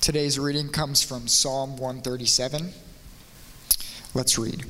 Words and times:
Today's 0.00 0.38
reading 0.38 0.70
comes 0.70 1.02
from 1.02 1.28
Psalm 1.28 1.72
137. 1.72 2.72
Let's 4.14 4.38
read. 4.38 4.64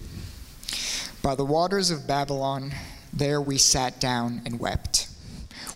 By 1.22 1.36
the 1.36 1.44
waters 1.44 1.92
of 1.92 2.04
Babylon, 2.04 2.72
there 3.12 3.40
we 3.40 3.56
sat 3.56 4.00
down 4.00 4.42
and 4.44 4.58
wept 4.58 5.06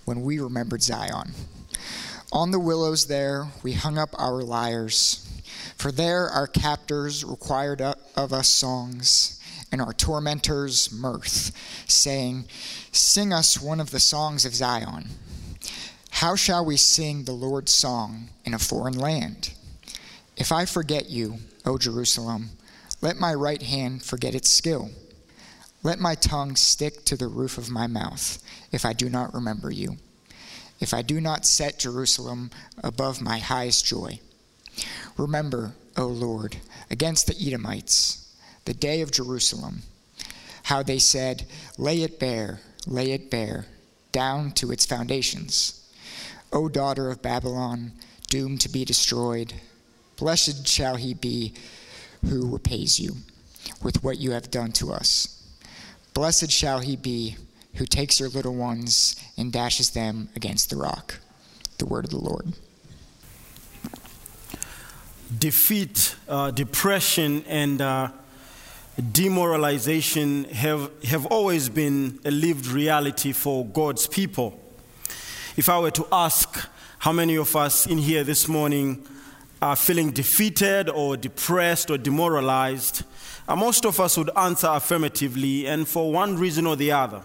when 0.04 0.22
we 0.22 0.40
remembered 0.40 0.82
Zion. 0.82 1.30
On 2.32 2.51
the 2.51 2.59
willows 2.59 3.06
there 3.06 3.46
we 3.62 3.75
hung 3.75 3.96
up 3.96 4.11
our 4.19 4.43
lyres, 4.43 5.25
for 5.77 5.93
there 5.93 6.27
our 6.29 6.48
captors 6.48 7.25
required 7.25 7.80
of 7.80 8.32
us 8.32 8.48
songs, 8.48 9.41
and 9.71 9.80
our 9.80 9.93
tormentors 9.93 10.91
mirth, 10.91 11.52
saying, 11.89 12.46
Sing 12.91 13.32
us 13.32 13.61
one 13.61 13.79
of 13.79 13.93
the 13.93 14.00
songs 14.00 14.45
of 14.45 14.52
Zion. 14.52 15.11
How 16.18 16.36
shall 16.36 16.64
we 16.64 16.76
sing 16.76 17.24
the 17.24 17.32
Lord's 17.32 17.72
song 17.72 18.28
in 18.44 18.54
a 18.54 18.58
foreign 18.60 18.96
land? 18.96 19.52
If 20.36 20.52
I 20.52 20.64
forget 20.64 21.10
you, 21.10 21.38
O 21.66 21.77
Jerusalem, 21.77 22.50
let 23.02 23.18
my 23.18 23.34
right 23.34 23.60
hand 23.60 24.05
forget 24.05 24.32
its 24.32 24.48
skill. 24.48 24.91
Let 25.82 25.98
my 25.98 26.14
tongue 26.14 26.55
stick 26.55 27.05
to 27.06 27.16
the 27.16 27.27
roof 27.27 27.58
of 27.58 27.69
my 27.69 27.88
mouth 27.88 28.41
if 28.70 28.86
I 28.86 28.92
do 28.92 29.10
not 29.10 29.34
remember 29.34 29.72
you, 29.72 29.96
if 30.78 30.95
I 30.95 31.02
do 31.02 31.20
not 31.20 31.45
set 31.45 31.80
Jerusalem 31.80 32.52
above 32.84 33.20
my 33.20 33.38
highest 33.38 33.84
joy. 33.84 34.20
Remember, 35.19 35.74
O 35.96 36.06
Lord, 36.06 36.58
against 36.92 37.27
the 37.27 37.36
Edomites, 37.44 38.33
the 38.66 38.72
day 38.74 39.00
of 39.00 39.10
Jerusalem, 39.10 39.83
how 40.62 40.84
they 40.84 41.00
said, 41.00 41.44
Lay 41.77 42.02
it 42.02 42.20
bare, 42.20 42.60
lay 42.86 43.10
it 43.10 43.33
bare, 43.33 43.66
down 44.12 44.52
to 44.52 44.70
its 44.70 44.86
foundations. 44.86 45.80
O 46.53 46.69
daughter 46.69 47.11
of 47.11 47.23
Babylon, 47.23 47.93
doomed 48.29 48.61
to 48.61 48.69
be 48.69 48.84
destroyed, 48.84 49.55
blessed 50.16 50.67
shall 50.67 50.97
he 50.97 51.15
be 51.15 51.55
who 52.25 52.53
repays 52.53 52.98
you 52.98 53.17
with 53.83 54.03
what 54.03 54.19
you 54.19 54.33
have 54.33 54.51
done 54.51 54.73
to 54.73 54.92
us. 54.92 55.42
Blessed 56.14 56.51
shall 56.51 56.81
he 56.81 56.97
be 56.97 57.36
who 57.75 57.86
takes 57.86 58.20
your 58.20 58.28
little 58.28 58.55
ones 58.55 59.17
and 59.36 59.53
dashes 59.53 59.91
them 59.91 60.28
against 60.36 60.70
the 60.70 60.77
rock. 60.77 61.20
The 61.78 61.86
word 61.86 62.05
of 62.05 62.11
the 62.11 62.19
Lord. 62.19 62.53
Defeat, 65.36 66.14
uh, 66.29 66.53
depression, 66.53 67.45
and 67.48 67.81
uh, 67.81 68.08
demoralization 69.12 70.45
have, 70.45 70.91
have 71.05 71.27
always 71.27 71.69
been 71.69 72.20
a 72.25 72.31
lived 72.31 72.67
reality 72.67 73.33
for 73.33 73.67
God's 73.67 74.06
people. 74.06 74.61
If 75.56 75.69
I 75.69 75.78
were 75.78 75.92
to 75.92 76.06
ask 76.10 76.69
how 76.98 77.12
many 77.12 77.36
of 77.36 77.55
us 77.55 77.86
in 77.86 77.98
here 77.98 78.24
this 78.24 78.48
morning 78.48 79.06
are 79.62 79.77
feeling 79.77 80.11
defeated 80.11 80.88
or 80.88 81.16
depressed 81.16 81.92
or 81.92 81.96
demoralized, 81.96 83.05
uh, 83.46 83.55
most 83.55 83.86
of 83.86 84.00
us 84.00 84.19
would 84.19 84.30
answer 84.36 84.66
affirmatively, 84.69 85.69
and 85.69 85.86
for 85.86 86.11
one 86.11 86.36
reason 86.36 86.66
or 86.66 86.74
the 86.74 86.91
other. 86.91 87.22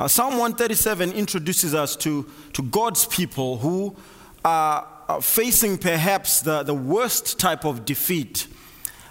Uh, 0.00 0.08
Psalm 0.08 0.32
137 0.32 1.12
introduces 1.12 1.76
us 1.76 1.94
to, 1.94 2.28
to 2.54 2.62
God's 2.62 3.06
people 3.06 3.58
who 3.58 3.96
are, 4.44 4.86
facing 5.22 5.78
perhaps 5.78 6.40
the, 6.40 6.64
the 6.64 6.74
worst 6.74 7.38
type 7.38 7.64
of 7.64 7.84
defeat 7.84 8.48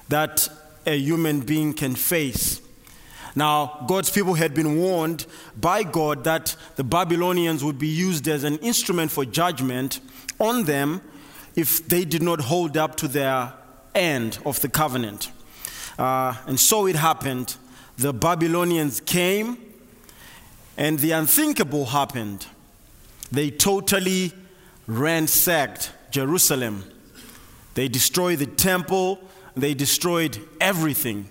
that 0.09 0.49
a 0.85 0.97
human 0.97 1.39
being 1.39 1.73
can 1.73 1.95
face. 1.95 2.61
Now, 3.37 3.85
God's 3.85 4.09
people 4.09 4.33
had 4.33 4.55
been 4.55 4.77
warned 4.77 5.27
by 5.55 5.83
God 5.83 6.23
that 6.23 6.55
the 6.75 6.83
Babylonians 6.83 7.63
would 7.63 7.77
be 7.77 7.87
used 7.87 8.27
as 8.27 8.43
an 8.43 8.57
instrument 8.57 9.11
for 9.11 9.25
judgment 9.25 9.99
on 10.39 10.63
them 10.63 11.01
if 11.55 11.87
they 11.87 12.03
did 12.03 12.23
not 12.23 12.41
hold 12.41 12.77
up 12.77 12.95
to 12.95 13.07
their 13.07 13.53
end 13.93 14.39
of 14.43 14.59
the 14.61 14.69
covenant. 14.69 15.29
Uh, 15.99 16.33
and 16.47 16.59
so 16.59 16.87
it 16.87 16.95
happened. 16.95 17.57
The 17.99 18.11
Babylonians 18.11 19.01
came, 19.01 19.59
and 20.75 20.97
the 20.97 21.11
unthinkable 21.11 21.85
happened. 21.85 22.47
They 23.31 23.51
totally 23.51 24.33
ransacked 24.87 25.91
Jerusalem. 26.09 26.85
They 27.75 27.87
destroyed 27.87 28.39
the 28.39 28.47
temple, 28.47 29.19
they 29.55 29.75
destroyed 29.75 30.39
everything. 30.59 31.29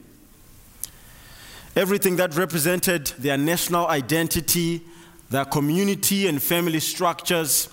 Everything 1.77 2.17
that 2.17 2.35
represented 2.35 3.09
their 3.19 3.37
national 3.37 3.87
identity, 3.87 4.81
their 5.29 5.45
community 5.45 6.27
and 6.27 6.43
family 6.43 6.81
structures, 6.81 7.69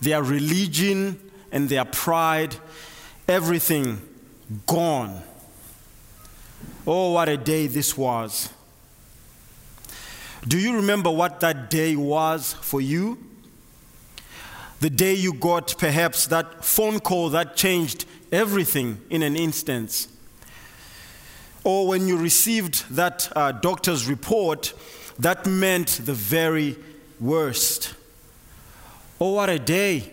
their 0.00 0.22
religion 0.22 1.20
and 1.52 1.68
their 1.68 1.84
pride, 1.84 2.56
everything 3.28 4.00
gone. 4.66 5.22
Oh, 6.86 7.12
what 7.12 7.28
a 7.28 7.36
day 7.36 7.66
this 7.66 7.96
was. 7.96 8.48
Do 10.48 10.58
you 10.58 10.74
remember 10.74 11.10
what 11.10 11.40
that 11.40 11.70
day 11.70 11.94
was 11.94 12.54
for 12.54 12.80
you? 12.80 13.18
The 14.80 14.90
day 14.90 15.14
you 15.14 15.34
got 15.34 15.76
perhaps 15.78 16.26
that 16.26 16.64
phone 16.64 16.98
call 16.98 17.28
that 17.30 17.54
changed 17.54 18.06
everything 18.32 19.00
in 19.10 19.22
an 19.22 19.36
instant. 19.36 20.08
Or 21.64 21.86
when 21.86 22.08
you 22.08 22.16
received 22.16 22.88
that 22.96 23.30
uh, 23.36 23.52
doctor's 23.52 24.08
report 24.08 24.72
that 25.18 25.46
meant 25.46 26.00
the 26.04 26.14
very 26.14 26.76
worst. 27.20 27.94
Oh, 29.20 29.34
what 29.34 29.48
a 29.48 29.58
day. 29.58 30.10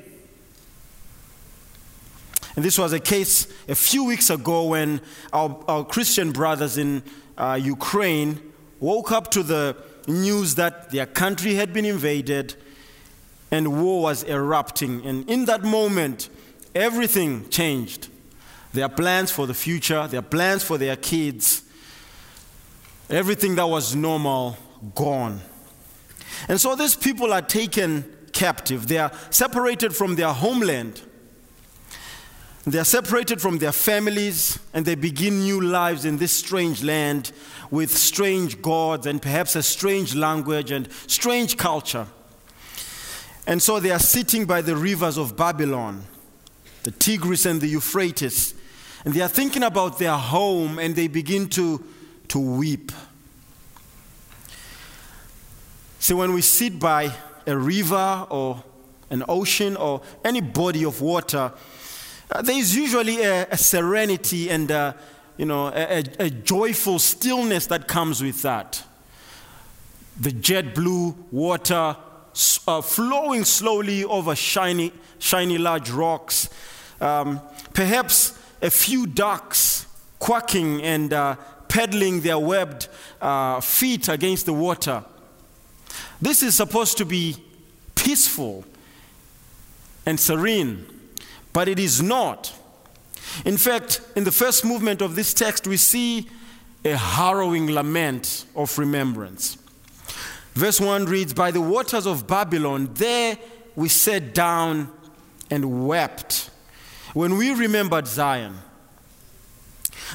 And 2.56 2.66
this 2.66 2.78
was 2.78 2.94
a 2.94 3.00
case 3.00 3.48
a 3.68 3.76
few 3.76 4.04
weeks 4.04 4.30
ago 4.30 4.66
when 4.66 5.02
our, 5.32 5.64
our 5.68 5.84
Christian 5.86 6.32
brothers 6.32 6.78
in 6.78 7.04
uh, 7.38 7.60
Ukraine 7.62 8.40
woke 8.80 9.12
up 9.12 9.32
to 9.32 9.44
the 9.44 9.76
news 10.08 10.56
that 10.56 10.92
their 10.92 11.06
country 11.06 11.56
had 11.56 11.74
been 11.74 11.86
invaded 11.86 12.56
and 13.52 13.82
war 13.82 14.04
was 14.04 14.24
erupting. 14.24 15.06
And 15.06 15.30
in 15.30 15.46
that 15.46 15.64
moment, 15.64 16.30
everything 16.76 17.50
changed. 17.50 18.10
Their 18.74 18.90
plans 18.90 19.32
for 19.32 19.48
the 19.48 19.54
future, 19.54 20.08
their 20.08 20.22
plans 20.22 20.64
for 20.64 20.78
their 20.78 20.96
kids, 20.96 21.64
everything 23.10 23.56
that 23.56 23.68
was 23.68 23.96
normal, 23.96 24.58
gone. 24.96 25.42
And 26.48 26.60
so 26.60 26.76
these 26.76 26.96
people 26.96 27.34
are 27.34 27.42
taken 27.42 28.04
captive. 28.32 28.88
They 28.88 29.00
are 29.00 29.12
separated 29.30 29.96
from 29.96 30.16
their 30.16 30.32
homeland. 30.32 31.02
They 32.66 32.78
are 32.78 32.86
separated 32.86 33.42
from 33.42 33.58
their 33.58 33.72
families 33.72 34.60
and 34.74 34.86
they 34.86 34.96
begin 34.96 35.40
new 35.40 35.62
lives 35.62 36.06
in 36.06 36.18
this 36.18 36.32
strange 36.32 36.84
land 36.84 37.32
with 37.72 37.96
strange 37.96 38.62
gods 38.62 39.08
and 39.08 39.22
perhaps 39.22 39.56
a 39.56 39.64
strange 39.64 40.16
language 40.16 40.72
and 40.72 40.88
strange 41.08 41.58
culture. 41.58 42.06
And 43.48 43.62
so 43.62 43.80
they 43.80 43.92
are 43.92 44.00
sitting 44.00 44.46
by 44.46 44.62
the 44.62 44.76
rivers 44.76 45.18
of 45.18 45.36
Babylon, 45.36 46.04
the 46.84 46.92
Tigris 46.92 47.46
and 47.46 47.60
the 47.60 47.68
Euphrates, 47.68 48.54
and 49.06 49.14
they 49.14 49.22
are 49.22 49.30
thinking 49.30 49.64
about 49.64 49.98
their 49.98 50.18
home 50.18 50.80
and 50.80 50.96
they 50.96 51.08
begin 51.08 51.48
to, 51.50 51.84
to 52.28 52.40
weep. 52.40 52.92
See, 56.00 56.14
when 56.14 56.34
we 56.34 56.42
sit 56.42 56.80
by 56.80 57.12
a 57.46 57.58
river 57.58 58.28
or 58.30 58.64
an 59.10 59.24
ocean 59.28 59.76
or 59.76 60.02
any 60.24 60.42
body 60.42 60.86
of 60.86 61.02
water, 61.02 61.52
uh, 62.32 62.42
there 62.42 62.58
is 62.58 62.76
usually 62.76 63.22
a, 63.22 63.48
a 63.50 63.58
serenity 63.58 64.50
and 64.50 64.70
a, 64.72 64.96
you 65.38 65.46
know, 65.46 65.68
a, 65.68 66.04
a, 66.20 66.30
joyful 66.30 67.00
stillness 67.00 67.66
that 67.68 67.88
comes 67.88 68.22
with 68.22 68.42
that. 68.44 68.84
The 70.20 70.32
jet 70.32 70.76
blue 70.76 71.16
water 71.32 71.96
uh, 72.68 72.82
flowing 72.82 73.46
slowly 73.46 74.04
over 74.04 74.36
shiny, 74.36 74.94
shiny 75.18 75.58
large 75.58 75.90
rocks. 75.90 76.50
Um, 77.02 77.42
perhaps 77.74 78.39
a 78.62 78.70
few 78.70 79.08
ducks 79.08 79.86
quacking 80.20 80.82
and 80.82 81.14
uh, 81.14 81.36
peddling 81.68 82.22
their 82.22 82.40
webbed 82.40 82.88
uh, 83.22 83.60
feet 83.62 84.10
against 84.10 84.46
the 84.46 84.54
water. 84.54 85.04
This 86.22 86.44
is 86.44 86.56
supposed 86.56 86.98
to 86.98 87.06
be 87.06 87.38
peaceful 87.96 88.66
and 90.06 90.20
serene 90.20 90.86
but 91.54 91.68
it 91.68 91.80
is 91.80 92.02
not. 92.02 92.54
In 93.46 93.58
fact, 93.58 94.02
in 94.16 94.24
the 94.24 94.32
first 94.32 94.66
movement 94.66 95.02
of 95.02 95.16
this 95.16 95.34
text, 95.34 95.68
we 95.68 95.78
see 95.78 96.30
a 96.86 96.96
harrowing 96.96 97.72
lament 97.72 98.46
of 98.56 98.78
remembrance. 98.78 99.58
Verse 100.54 100.80
1 100.80 101.06
reads 101.06 101.34
By 101.34 101.52
the 101.52 101.62
waters 101.62 102.06
of 102.06 102.28
Babylon, 102.28 102.90
there 102.94 103.38
we 103.76 103.90
sat 103.90 104.34
down 104.34 104.92
and 105.52 105.88
wept 105.88 106.49
when 107.14 107.38
we 107.38 107.54
remembered 107.54 108.08
Zion. 108.08 108.58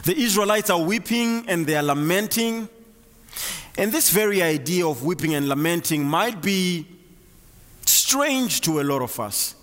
The 0.05 0.17
Israelites 0.17 0.70
are 0.70 0.81
weeping 0.81 1.49
and 1.49 1.67
they 1.67 1.76
are 1.76 1.82
lamenting. 1.82 2.69
And 3.76 3.93
this 3.93 4.11
very 4.11 4.43
idea 4.43 4.87
of 4.87 5.05
weeping 5.05 5.35
and 5.35 5.49
lamenting 5.49 6.05
might 6.05 6.43
be 6.43 6.87
strange 7.87 8.61
to 8.62 8.81
a 8.81 8.82
lot 8.82 9.02
of 9.02 9.19
us. 9.20 9.55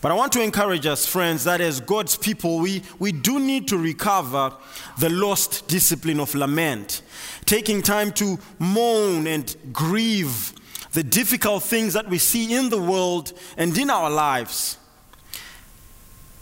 But 0.00 0.12
I 0.12 0.14
want 0.14 0.32
to 0.34 0.42
encourage 0.42 0.86
us, 0.86 1.06
friends, 1.06 1.44
that 1.44 1.60
as 1.60 1.80
God's 1.80 2.16
people, 2.16 2.58
we, 2.58 2.82
we 2.98 3.12
do 3.12 3.40
need 3.40 3.66
to 3.68 3.78
recover 3.78 4.52
the 4.98 5.08
lost 5.08 5.66
discipline 5.68 6.20
of 6.20 6.34
lament, 6.34 7.02
taking 7.44 7.82
time 7.82 8.12
to 8.12 8.38
moan 8.58 9.26
and 9.26 9.56
grieve 9.72 10.52
the 10.92 11.02
difficult 11.02 11.62
things 11.62 11.94
that 11.94 12.08
we 12.08 12.18
see 12.18 12.54
in 12.54 12.68
the 12.68 12.80
world 12.80 13.32
and 13.56 13.76
in 13.76 13.90
our 13.90 14.08
lives, 14.08 14.78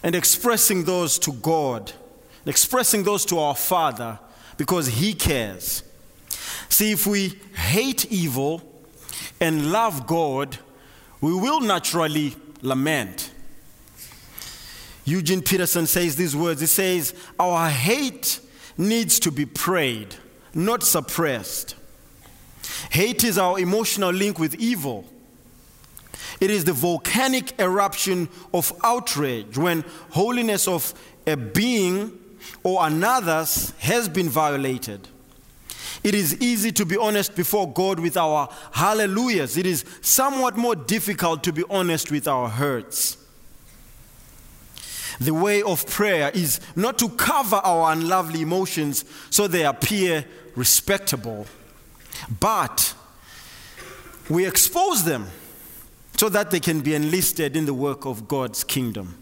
and 0.04 0.14
expressing 0.14 0.84
those 0.84 1.18
to 1.18 1.32
God, 1.32 1.90
expressing 2.44 3.02
those 3.04 3.24
to 3.24 3.38
our 3.38 3.56
Father, 3.56 4.20
because 4.58 4.86
He 4.86 5.14
cares. 5.14 5.82
See, 6.68 6.92
if 6.92 7.06
we 7.06 7.40
hate 7.56 8.04
evil 8.12 8.62
and 9.40 9.72
love 9.72 10.06
God, 10.06 10.58
we 11.22 11.32
will 11.32 11.60
naturally 11.60 12.36
lament. 12.60 13.32
Eugene 15.06 15.40
Peterson 15.40 15.86
says 15.86 16.16
these 16.16 16.36
words 16.36 16.60
He 16.60 16.66
says, 16.66 17.14
Our 17.40 17.70
hate 17.70 18.40
needs 18.76 19.18
to 19.20 19.30
be 19.30 19.46
prayed, 19.46 20.14
not 20.52 20.82
suppressed. 20.82 21.76
Hate 22.90 23.24
is 23.24 23.38
our 23.38 23.58
emotional 23.58 24.10
link 24.10 24.38
with 24.38 24.54
evil. 24.56 25.06
It 26.44 26.50
is 26.50 26.64
the 26.64 26.74
volcanic 26.74 27.58
eruption 27.58 28.28
of 28.52 28.70
outrage 28.84 29.56
when 29.56 29.82
holiness 30.10 30.68
of 30.68 30.92
a 31.26 31.38
being 31.38 32.20
or 32.62 32.86
another's 32.86 33.70
has 33.78 34.10
been 34.10 34.28
violated. 34.28 35.08
It 36.02 36.14
is 36.14 36.38
easy 36.42 36.70
to 36.72 36.84
be 36.84 36.98
honest 36.98 37.34
before 37.34 37.72
God 37.72 37.98
with 37.98 38.18
our 38.18 38.50
hallelujahs. 38.72 39.56
It 39.56 39.64
is 39.64 39.86
somewhat 40.02 40.58
more 40.58 40.76
difficult 40.76 41.42
to 41.44 41.52
be 41.54 41.64
honest 41.70 42.10
with 42.10 42.28
our 42.28 42.50
hurts. 42.50 43.16
The 45.18 45.32
way 45.32 45.62
of 45.62 45.86
prayer 45.86 46.30
is 46.34 46.60
not 46.76 46.98
to 46.98 47.08
cover 47.08 47.56
our 47.56 47.90
unlovely 47.90 48.42
emotions 48.42 49.06
so 49.30 49.48
they 49.48 49.64
appear 49.64 50.26
respectable, 50.56 51.46
but 52.38 52.94
we 54.28 54.46
expose 54.46 55.04
them 55.04 55.28
so 56.16 56.28
that 56.28 56.50
they 56.50 56.60
can 56.60 56.80
be 56.80 56.94
enlisted 56.94 57.56
in 57.56 57.66
the 57.66 57.74
work 57.74 58.06
of 58.06 58.28
God's 58.28 58.64
kingdom. 58.64 59.18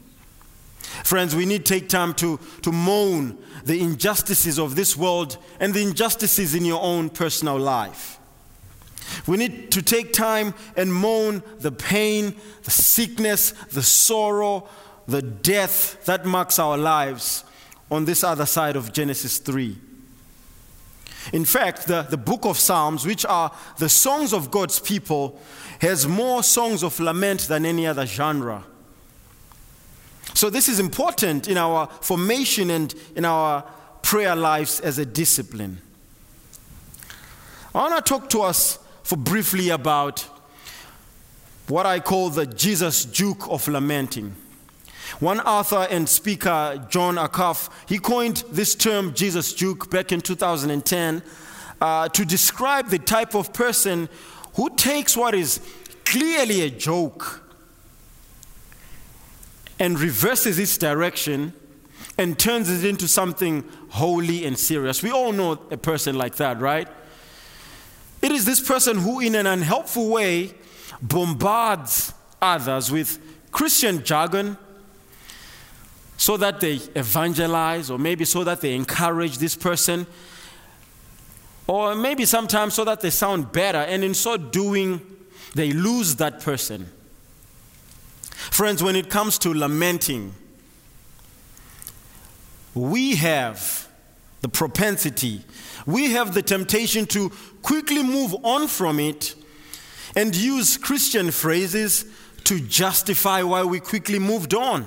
Friends, 1.04 1.34
we 1.34 1.46
need 1.46 1.64
to 1.64 1.74
take 1.74 1.88
time 1.88 2.12
to, 2.14 2.38
to 2.62 2.72
moan 2.72 3.38
the 3.64 3.80
injustices 3.80 4.58
of 4.58 4.74
this 4.74 4.96
world 4.96 5.38
and 5.58 5.72
the 5.72 5.82
injustices 5.82 6.54
in 6.54 6.64
your 6.64 6.82
own 6.82 7.08
personal 7.08 7.58
life. 7.58 8.18
We 9.26 9.36
need 9.36 9.70
to 9.72 9.82
take 9.82 10.12
time 10.12 10.54
and 10.76 10.92
moan 10.92 11.42
the 11.58 11.72
pain, 11.72 12.34
the 12.62 12.70
sickness, 12.70 13.52
the 13.72 13.82
sorrow, 13.82 14.68
the 15.06 15.22
death 15.22 16.04
that 16.04 16.24
marks 16.24 16.58
our 16.58 16.78
lives 16.78 17.44
on 17.90 18.04
this 18.04 18.24
other 18.24 18.46
side 18.46 18.76
of 18.76 18.92
Genesis 18.92 19.38
3. 19.38 19.76
In 21.32 21.44
fact, 21.44 21.86
the, 21.86 22.02
the 22.02 22.16
book 22.16 22.44
of 22.44 22.58
Psalms, 22.58 23.06
which 23.06 23.24
are 23.24 23.52
the 23.78 23.88
songs 23.88 24.32
of 24.32 24.50
God's 24.50 24.80
people, 24.80 25.40
has 25.82 26.06
more 26.06 26.44
songs 26.44 26.84
of 26.84 26.98
lament 27.00 27.40
than 27.42 27.66
any 27.66 27.88
other 27.88 28.06
genre. 28.06 28.62
So, 30.32 30.48
this 30.48 30.68
is 30.68 30.78
important 30.78 31.48
in 31.48 31.58
our 31.58 31.88
formation 32.00 32.70
and 32.70 32.94
in 33.16 33.24
our 33.24 33.64
prayer 34.00 34.36
lives 34.36 34.78
as 34.80 34.98
a 34.98 35.04
discipline. 35.04 35.80
I 37.74 37.78
want 37.78 38.04
to 38.04 38.08
talk 38.08 38.30
to 38.30 38.42
us 38.42 38.78
for 39.02 39.16
briefly 39.16 39.70
about 39.70 40.20
what 41.66 41.84
I 41.84 41.98
call 41.98 42.30
the 42.30 42.46
Jesus 42.46 43.04
Juke 43.04 43.48
of 43.48 43.66
lamenting. 43.66 44.36
One 45.18 45.40
author 45.40 45.88
and 45.90 46.08
speaker, 46.08 46.86
Jon 46.88 47.16
Acuff, 47.16 47.70
he 47.88 47.98
coined 47.98 48.44
this 48.50 48.74
term 48.76 49.14
Jesus 49.14 49.52
Juke 49.52 49.90
back 49.90 50.12
in 50.12 50.20
2010 50.20 51.22
uh, 51.80 52.08
to 52.08 52.24
describe 52.24 52.88
the 52.88 52.98
type 52.98 53.34
of 53.34 53.52
person 53.52 54.08
who 54.54 54.70
takes 54.76 55.16
what 55.16 55.34
is 55.34 55.60
clearly 56.04 56.62
a 56.62 56.70
joke 56.70 57.42
and 59.78 59.98
reverses 59.98 60.58
its 60.58 60.76
direction 60.78 61.52
and 62.18 62.38
turns 62.38 62.70
it 62.70 62.88
into 62.88 63.08
something 63.08 63.64
holy 63.88 64.44
and 64.44 64.58
serious. 64.58 65.02
We 65.02 65.10
all 65.10 65.32
know 65.32 65.52
a 65.70 65.76
person 65.76 66.16
like 66.16 66.36
that, 66.36 66.60
right? 66.60 66.88
It 68.20 68.30
is 68.30 68.44
this 68.44 68.60
person 68.60 68.98
who, 68.98 69.20
in 69.20 69.34
an 69.34 69.46
unhelpful 69.46 70.08
way, 70.08 70.54
bombards 71.00 72.14
others 72.40 72.90
with 72.90 73.18
Christian 73.50 74.04
jargon 74.04 74.56
so 76.16 76.36
that 76.36 76.60
they 76.60 76.74
evangelize, 76.94 77.90
or 77.90 77.98
maybe 77.98 78.24
so 78.24 78.44
that 78.44 78.60
they 78.60 78.74
encourage 78.74 79.38
this 79.38 79.56
person, 79.56 80.06
or 81.66 81.94
maybe 81.94 82.24
sometimes 82.24 82.74
so 82.74 82.84
that 82.84 83.00
they 83.00 83.10
sound 83.10 83.52
better, 83.52 83.78
and 83.78 84.02
in 84.02 84.14
so 84.14 84.36
doing, 84.36 85.00
they 85.54 85.72
lose 85.72 86.16
that 86.16 86.40
person. 86.40 86.88
Friends, 88.32 88.82
when 88.82 88.96
it 88.96 89.08
comes 89.08 89.38
to 89.38 89.54
lamenting, 89.54 90.34
we 92.74 93.16
have 93.16 93.88
the 94.40 94.48
propensity, 94.48 95.44
we 95.86 96.12
have 96.12 96.34
the 96.34 96.42
temptation 96.42 97.06
to 97.06 97.30
quickly 97.62 98.02
move 98.02 98.34
on 98.44 98.66
from 98.66 98.98
it 98.98 99.34
and 100.16 100.34
use 100.34 100.76
Christian 100.76 101.30
phrases 101.30 102.04
to 102.44 102.60
justify 102.60 103.42
why 103.42 103.62
we 103.62 103.80
quickly 103.80 104.18
moved 104.18 104.54
on. 104.54 104.86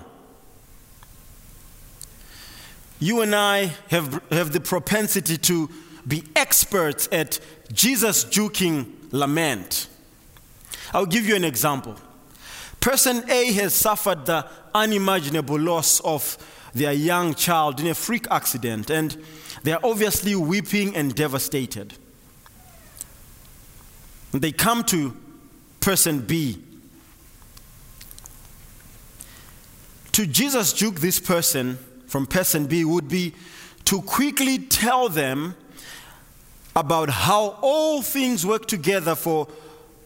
You 2.99 3.21
and 3.21 3.35
I 3.35 3.73
have, 3.89 4.21
have 4.31 4.51
the 4.51 4.59
propensity 4.59 5.37
to 5.37 5.69
be 6.07 6.23
experts 6.35 7.09
at 7.11 7.39
Jesus 7.73 8.25
juking 8.25 8.93
lament. 9.11 9.87
I'll 10.93 11.05
give 11.05 11.25
you 11.25 11.35
an 11.35 11.43
example. 11.43 11.95
Person 12.79 13.29
A 13.29 13.51
has 13.53 13.73
suffered 13.73 14.25
the 14.25 14.47
unimaginable 14.73 15.59
loss 15.59 15.99
of 16.01 16.37
their 16.73 16.93
young 16.93 17.33
child 17.33 17.79
in 17.79 17.87
a 17.87 17.95
freak 17.95 18.27
accident, 18.29 18.89
and 18.89 19.17
they 19.63 19.71
are 19.71 19.79
obviously 19.83 20.35
weeping 20.35 20.95
and 20.95 21.15
devastated. 21.15 21.95
They 24.31 24.51
come 24.51 24.83
to 24.85 25.15
person 25.79 26.19
B. 26.19 26.61
To 30.11 30.25
Jesus 30.25 30.73
juke 30.73 30.99
this 30.99 31.19
person 31.19 31.77
from 32.07 32.27
person 32.27 32.67
B 32.67 32.85
would 32.85 33.07
be 33.07 33.33
to 33.85 34.01
quickly 34.01 34.59
tell 34.59 35.09
them 35.09 35.55
about 36.75 37.09
how 37.09 37.57
all 37.61 38.01
things 38.01 38.45
work 38.45 38.67
together 38.67 39.15
for 39.15 39.47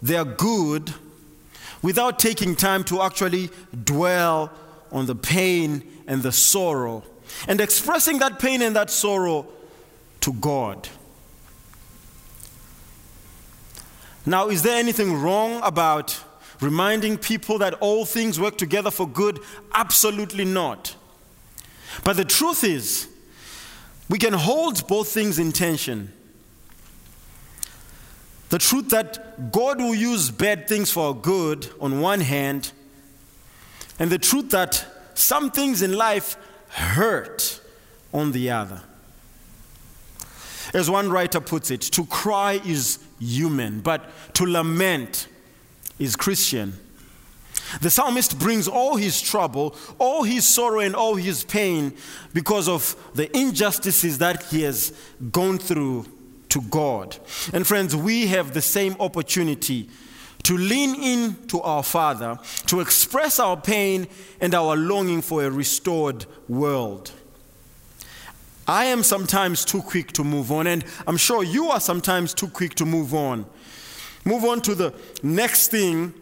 their 0.02 0.24
good 0.24 0.94
without 1.82 2.20
taking 2.20 2.56
time 2.56 2.84
to 2.84 3.02
actually 3.02 3.50
dwell 3.84 4.52
on 4.92 5.06
the 5.06 5.16
pain 5.16 5.84
and 6.08 6.22
the 6.24 6.32
sorrow 6.32 7.04
and 7.48 7.62
expressing 7.62 8.20
that 8.20 8.40
pain 8.40 8.62
and 8.62 8.76
that 8.76 8.90
sorrow 8.90 9.48
to 10.22 10.34
God. 10.34 10.90
Now, 14.26 14.50
is 14.50 14.62
there 14.62 14.78
anything 14.78 15.14
wrong 15.22 15.62
about 15.64 16.20
reminding 16.60 17.18
people 17.18 17.58
that 17.60 17.74
all 17.76 18.06
things 18.06 18.40
work 18.40 18.58
together 18.58 18.92
for 18.92 19.08
good? 19.08 19.40
Absolutely 19.74 20.46
not. 20.46 20.96
But 22.04 22.18
the 22.18 22.26
truth 22.26 22.64
is, 22.64 23.08
we 24.10 24.20
can 24.20 24.34
hold 24.34 24.88
both 24.88 25.08
things 25.10 25.40
in 25.40 25.52
tension. 25.52 26.12
The 28.50 28.58
truth 28.58 28.90
that 28.90 29.52
God 29.52 29.80
will 29.80 29.96
use 29.96 30.32
bad 30.32 30.68
things 30.68 30.92
for 30.92 31.16
good 31.16 31.68
on 31.80 32.02
one 32.02 32.22
hand, 32.22 32.72
and 34.00 34.10
the 34.10 34.18
truth 34.18 34.50
that 34.52 34.86
some 35.14 35.52
things 35.52 35.82
in 35.82 35.94
life 35.94 36.36
hurt 36.70 37.62
on 38.14 38.32
the 38.32 38.50
other. 38.50 38.82
As 40.74 40.90
one 40.90 41.10
writer 41.10 41.40
puts 41.40 41.72
it, 41.72 41.82
to 41.82 42.06
cry 42.06 42.62
is 42.66 43.00
human, 43.20 43.82
but 43.82 44.10
to 44.36 44.46
lament 44.46 45.28
is 45.98 46.16
Christian. 46.16 46.74
The 47.82 47.90
psalmist 47.90 48.40
brings 48.40 48.68
all 48.68 48.96
his 48.96 49.22
trouble, 49.22 49.76
all 50.00 50.24
his 50.24 50.48
sorrow, 50.48 50.80
and 50.80 50.96
all 50.96 51.16
his 51.16 51.44
pain 51.44 51.96
because 52.34 52.68
of 52.68 52.96
the 53.14 53.36
injustices 53.38 54.18
that 54.20 54.44
he 54.46 54.64
has 54.64 54.92
gone 55.32 55.60
through 55.60 56.06
to 56.50 56.62
God. 56.62 57.18
And 57.54 57.66
friends, 57.66 57.96
we 57.96 58.28
have 58.28 58.54
the 58.54 58.62
same 58.62 58.96
opportunity 59.00 59.90
to 60.44 60.58
lean 60.58 60.96
in 60.96 61.48
to 61.48 61.62
our 61.62 61.84
Father, 61.84 62.40
to 62.68 62.80
express 62.80 63.40
our 63.40 63.58
pain 63.58 64.08
and 64.40 64.54
our 64.56 64.76
longing 64.76 65.22
for 65.22 65.44
a 65.44 65.52
restored 65.52 66.26
world. 66.48 67.12
I 68.68 68.86
am 68.86 69.04
sometimes 69.04 69.66
too 69.66 69.82
quick 69.82 70.12
to 70.14 70.24
move 70.24 70.52
on, 70.52 70.68
and 70.68 70.86
I'm 71.08 71.18
sure 71.18 71.44
you 71.44 71.70
are 71.70 71.80
sometimes 71.80 72.34
too 72.34 72.48
quick 72.48 72.76
to 72.76 72.86
move 72.86 73.14
on. 73.14 73.46
Move 74.26 74.44
on 74.44 74.62
to 74.62 74.76
the 74.76 74.94
next 75.24 75.70
thing 75.70 76.14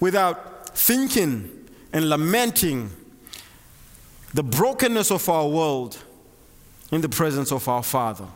without 0.00 0.76
thinking 0.76 1.50
and 1.92 2.08
lamenting 2.08 2.90
the 4.34 4.42
brokenness 4.42 5.10
of 5.10 5.28
our 5.28 5.48
world 5.48 6.02
in 6.90 7.00
the 7.00 7.08
presence 7.08 7.52
of 7.52 7.68
our 7.68 7.82
Father. 7.82 8.26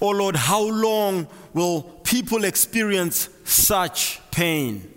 Oh 0.00 0.10
Lord, 0.10 0.36
how 0.36 0.62
long 0.62 1.26
will 1.52 1.82
people 2.04 2.44
experience 2.44 3.28
such 3.44 4.20
pain? 4.30 4.94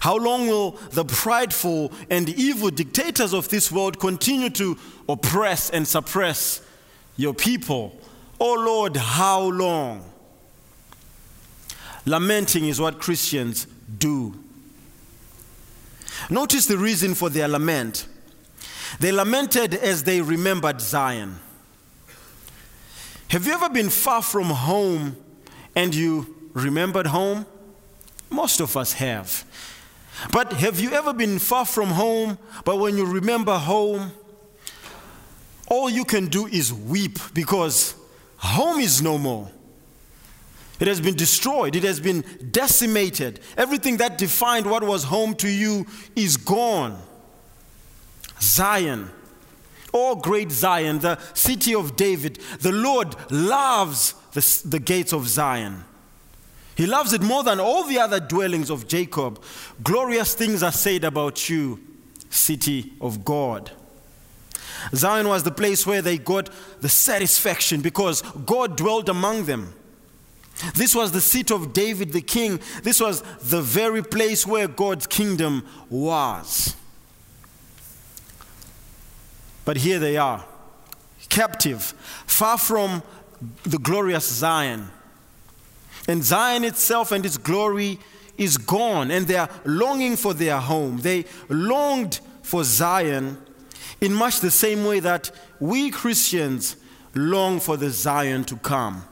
How 0.00 0.16
long 0.16 0.46
will 0.46 0.72
the 0.92 1.04
prideful 1.04 1.92
and 2.08 2.28
evil 2.28 2.70
dictators 2.70 3.34
of 3.34 3.48
this 3.48 3.72
world 3.72 3.98
continue 3.98 4.50
to 4.50 4.78
oppress 5.08 5.70
and 5.70 5.86
suppress 5.86 6.62
your 7.16 7.34
people? 7.34 7.98
Oh 8.40 8.54
Lord, 8.54 8.96
how 8.96 9.40
long? 9.40 10.04
Lamenting 12.06 12.66
is 12.66 12.80
what 12.80 13.00
Christians 13.00 13.66
do. 13.98 14.34
Notice 16.30 16.66
the 16.66 16.78
reason 16.78 17.14
for 17.14 17.28
their 17.30 17.48
lament. 17.48 18.06
They 19.00 19.12
lamented 19.12 19.74
as 19.74 20.04
they 20.04 20.20
remembered 20.20 20.80
Zion. 20.80 21.38
Have 23.32 23.46
you 23.46 23.54
ever 23.54 23.70
been 23.70 23.88
far 23.88 24.20
from 24.20 24.44
home 24.44 25.16
and 25.74 25.94
you 25.94 26.50
remembered 26.52 27.06
home? 27.06 27.46
Most 28.28 28.60
of 28.60 28.76
us 28.76 28.92
have. 28.92 29.46
But 30.30 30.52
have 30.52 30.78
you 30.78 30.92
ever 30.92 31.14
been 31.14 31.38
far 31.38 31.64
from 31.64 31.88
home, 31.88 32.36
but 32.66 32.78
when 32.78 32.98
you 32.98 33.06
remember 33.06 33.56
home, 33.56 34.12
all 35.66 35.88
you 35.88 36.04
can 36.04 36.26
do 36.26 36.46
is 36.46 36.74
weep 36.74 37.18
because 37.32 37.94
home 38.36 38.80
is 38.80 39.00
no 39.00 39.16
more. 39.16 39.50
It 40.78 40.86
has 40.86 41.00
been 41.00 41.16
destroyed, 41.16 41.74
it 41.74 41.84
has 41.84 42.00
been 42.00 42.26
decimated. 42.50 43.40
Everything 43.56 43.96
that 43.96 44.18
defined 44.18 44.66
what 44.66 44.84
was 44.84 45.04
home 45.04 45.34
to 45.36 45.48
you 45.48 45.86
is 46.14 46.36
gone. 46.36 47.00
Zion, 48.42 49.08
oh 49.92 50.16
great 50.16 50.50
Zion, 50.50 50.98
the 51.00 51.18
city 51.34 51.74
of 51.74 51.96
David, 51.96 52.38
the 52.60 52.72
Lord 52.72 53.14
loves 53.30 54.14
the, 54.32 54.62
the 54.68 54.78
gates 54.78 55.12
of 55.12 55.28
Zion. 55.28 55.84
He 56.74 56.86
loves 56.86 57.12
it 57.12 57.22
more 57.22 57.44
than 57.44 57.60
all 57.60 57.84
the 57.84 57.98
other 57.98 58.18
dwellings 58.18 58.70
of 58.70 58.88
Jacob. 58.88 59.42
Glorious 59.82 60.34
things 60.34 60.62
are 60.62 60.72
said 60.72 61.04
about 61.04 61.48
you, 61.48 61.78
city 62.30 62.92
of 63.00 63.24
God. 63.24 63.70
Zion 64.94 65.28
was 65.28 65.42
the 65.42 65.52
place 65.52 65.86
where 65.86 66.02
they 66.02 66.18
got 66.18 66.48
the 66.80 66.88
satisfaction 66.88 67.82
because 67.82 68.22
God 68.22 68.76
dwelled 68.76 69.08
among 69.08 69.44
them. 69.44 69.74
This 70.74 70.94
was 70.94 71.12
the 71.12 71.20
seat 71.20 71.50
of 71.50 71.72
David 71.72 72.12
the 72.12 72.20
king. 72.20 72.60
This 72.82 73.00
was 73.00 73.22
the 73.40 73.62
very 73.62 74.02
place 74.02 74.46
where 74.46 74.68
God's 74.68 75.06
kingdom 75.06 75.66
was. 75.88 76.76
But 79.64 79.78
here 79.78 79.98
they 79.98 80.16
are, 80.16 80.44
captive, 81.28 81.94
far 82.26 82.58
from 82.58 83.02
the 83.62 83.78
glorious 83.78 84.28
Zion. 84.28 84.88
And 86.08 86.24
Zion 86.24 86.64
itself 86.64 87.12
and 87.12 87.24
its 87.24 87.38
glory 87.38 87.98
is 88.36 88.58
gone, 88.58 89.10
and 89.10 89.26
they 89.26 89.36
are 89.36 89.48
longing 89.64 90.16
for 90.16 90.34
their 90.34 90.58
home. 90.58 90.98
They 90.98 91.26
longed 91.48 92.20
for 92.42 92.64
Zion 92.64 93.38
in 94.00 94.12
much 94.12 94.40
the 94.40 94.50
same 94.50 94.84
way 94.84 95.00
that 95.00 95.30
we 95.60 95.90
Christians 95.90 96.76
long 97.14 97.60
for 97.60 97.76
the 97.76 97.90
Zion 97.90 98.44
to 98.44 98.56
come 98.56 99.04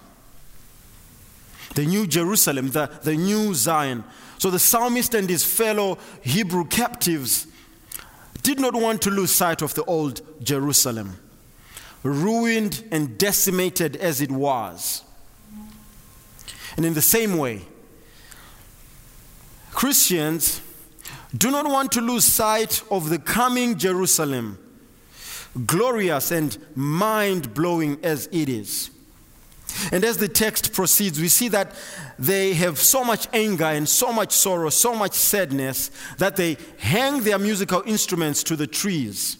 the 1.74 1.86
new 1.86 2.06
Jerusalem, 2.06 2.70
the, 2.70 2.90
the 3.02 3.16
new 3.16 3.54
Zion. 3.54 4.04
So 4.38 4.50
the 4.50 4.58
psalmist 4.58 5.14
and 5.14 5.28
his 5.28 5.44
fellow 5.44 5.98
Hebrew 6.22 6.64
captives 6.64 7.46
did 8.42 8.60
not 8.60 8.74
want 8.74 9.02
to 9.02 9.10
lose 9.10 9.32
sight 9.32 9.62
of 9.62 9.74
the 9.74 9.84
old 9.84 10.20
Jerusalem, 10.42 11.18
ruined 12.02 12.84
and 12.90 13.18
decimated 13.18 13.96
as 13.96 14.20
it 14.20 14.30
was. 14.30 15.02
And 16.76 16.86
in 16.86 16.94
the 16.94 17.02
same 17.02 17.36
way, 17.36 17.62
Christians 19.72 20.60
do 21.36 21.50
not 21.50 21.66
want 21.66 21.92
to 21.92 22.00
lose 22.00 22.24
sight 22.24 22.82
of 22.90 23.08
the 23.08 23.18
coming 23.18 23.78
Jerusalem, 23.78 24.58
glorious 25.66 26.30
and 26.30 26.56
mind 26.74 27.54
blowing 27.54 27.98
as 28.02 28.28
it 28.32 28.48
is. 28.48 28.90
And 29.92 30.04
as 30.04 30.16
the 30.18 30.28
text 30.28 30.72
proceeds, 30.72 31.20
we 31.20 31.28
see 31.28 31.48
that 31.48 31.72
they 32.18 32.54
have 32.54 32.78
so 32.78 33.04
much 33.04 33.26
anger 33.32 33.64
and 33.64 33.88
so 33.88 34.12
much 34.12 34.32
sorrow, 34.32 34.70
so 34.70 34.94
much 34.94 35.14
sadness, 35.14 35.90
that 36.18 36.36
they 36.36 36.56
hang 36.78 37.22
their 37.22 37.38
musical 37.38 37.82
instruments 37.86 38.42
to 38.44 38.56
the 38.56 38.66
trees. 38.66 39.36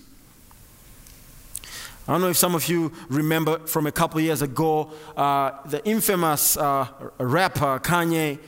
I 2.09 2.13
don't 2.15 2.23
know 2.23 2.31
if 2.31 2.37
some 2.37 2.55
of 2.57 2.69
you 2.69 2.93
remember 3.09 3.59
from 3.67 3.87
a 3.87 3.93
couple 3.93 4.21
years 4.21 4.43
ago, 4.43 4.91
uh, 5.17 5.53
the 5.67 5.85
infamous 5.87 6.57
uh, 6.57 6.89
rapper 7.19 7.79
Kanye 7.79 8.39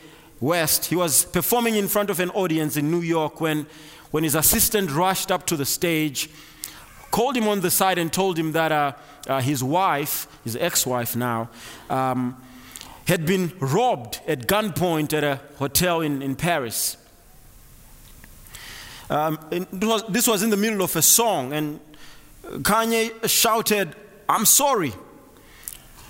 West. 0.41 0.87
He 0.87 0.97
was 0.97 1.25
performing 1.27 1.77
in 1.77 1.87
front 1.87 2.11
of 2.11 2.19
an 2.19 2.31
audience 2.31 2.77
in 2.77 2.91
New 2.91 3.03
York 3.03 3.41
when, 3.41 3.67
when 4.11 4.25
his 4.25 4.35
assistant 4.35 4.91
rushed 4.91 5.31
up 5.31 5.47
to 5.47 5.57
the 5.57 5.65
stage, 5.65 6.29
called 7.13 7.37
him 7.37 7.47
on 7.47 7.61
the 7.61 7.71
side, 7.71 7.99
and 7.99 8.13
told 8.13 8.37
him 8.37 8.51
that. 8.53 8.73
Uh, 8.73 8.93
uh, 9.29 9.41
his 9.41 9.63
wife, 9.63 10.27
his 10.45 10.57
ex 10.57 10.87
wife 10.87 11.15
now, 11.17 11.49
um, 11.91 12.37
had 13.07 13.27
been 13.27 13.53
robbed 13.61 14.21
at 14.27 14.47
gunpoint 14.47 15.13
at 15.13 15.25
a 15.25 15.41
hotel 15.59 16.01
in, 16.01 16.23
in 16.23 16.37
Paris. 16.37 16.97
Um, 19.11 19.39
was, 19.73 20.05
this 20.09 20.27
was 20.27 20.43
in 20.43 20.51
the 20.51 20.57
middle 20.57 20.83
of 20.83 20.97
a 20.97 21.03
song, 21.03 21.53
and 21.53 21.81
Kanye 22.45 23.29
shouted, 23.29 23.95
I'm 24.29 24.45
sorry. 24.45 24.93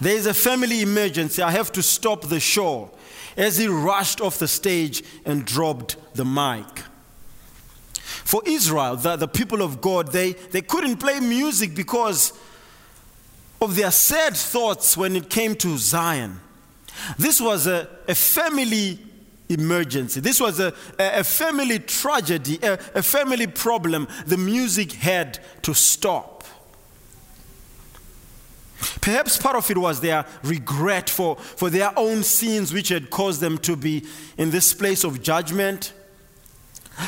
There 0.01 0.17
is 0.17 0.27
a 0.27 0.35
family 0.35 0.83
emergency. 0.83 1.43
I 1.43 1.51
have 1.53 1.73
to 1.73 1.83
stop 1.83 2.23
the 2.23 2.41
show. 2.41 2.91
As 3.37 3.57
he 3.57 3.67
rushed 3.67 4.21
off 4.21 4.39
the 4.39 4.49
stage 4.49 5.03
and 5.25 5.45
dropped 5.45 5.97
the 6.15 6.25
mic. 6.25 6.83
For 8.25 8.43
Israel, 8.47 8.97
the, 8.97 9.17
the 9.17 9.29
people 9.29 9.63
of 9.63 9.81
God, 9.81 10.13
they, 10.13 10.33
they 10.33 10.63
couldn't 10.63 10.99
play 10.99 11.21
music 11.21 11.75
because 11.75 12.33
of 13.61 13.77
their 13.77 13.91
sad 13.91 14.37
thoughts 14.37 14.97
when 14.97 15.17
it 15.17 15.31
came 15.31 15.55
to 15.57 15.77
Zion. 15.79 16.41
This 17.19 17.41
was 17.41 17.67
a, 17.67 17.89
a 18.09 18.15
family 18.15 18.99
emergency. 19.49 20.21
This 20.21 20.41
was 20.41 20.61
a, 20.61 20.73
a 20.99 21.25
family 21.25 21.79
tragedy, 21.79 22.59
a, 22.63 22.75
a 22.95 23.03
family 23.03 23.47
problem. 23.47 24.09
The 24.27 24.37
music 24.37 24.93
had 24.93 25.39
to 25.63 25.75
stop. 25.75 26.45
Perhaps 29.01 29.39
part 29.39 29.57
of 29.57 29.71
it 29.71 29.79
was 29.79 30.01
their 30.01 30.25
regret 30.43 31.09
for, 31.09 31.37
for 31.37 31.71
their 31.71 31.97
own 31.97 32.23
sins, 32.23 32.73
which 32.73 32.89
had 32.89 33.11
caused 33.11 33.41
them 33.41 33.59
to 33.59 33.77
be 33.77 34.05
in 34.37 34.51
this 34.51 34.75
place 34.75 35.05
of 35.05 35.23
judgment. 35.23 35.93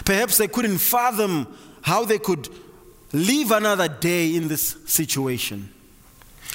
Perhaps 0.04 0.38
they 0.38 0.48
couldn't 0.48 0.78
fathom 0.78 1.46
how 1.82 2.04
they 2.04 2.18
could 2.18 2.48
live 3.12 3.50
another 3.50 3.88
day 3.88 4.34
in 4.34 4.48
this 4.48 4.76
situation. 4.86 5.72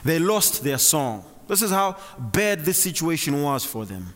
They 0.03 0.19
lost 0.19 0.63
their 0.63 0.77
song. 0.77 1.24
This 1.48 1.62
is 1.62 1.72
how 1.72 1.98
bad 2.17 2.65
this 2.65 2.77
situation 2.77 3.41
was 3.41 3.65
for 3.65 3.86
them. 3.86 4.13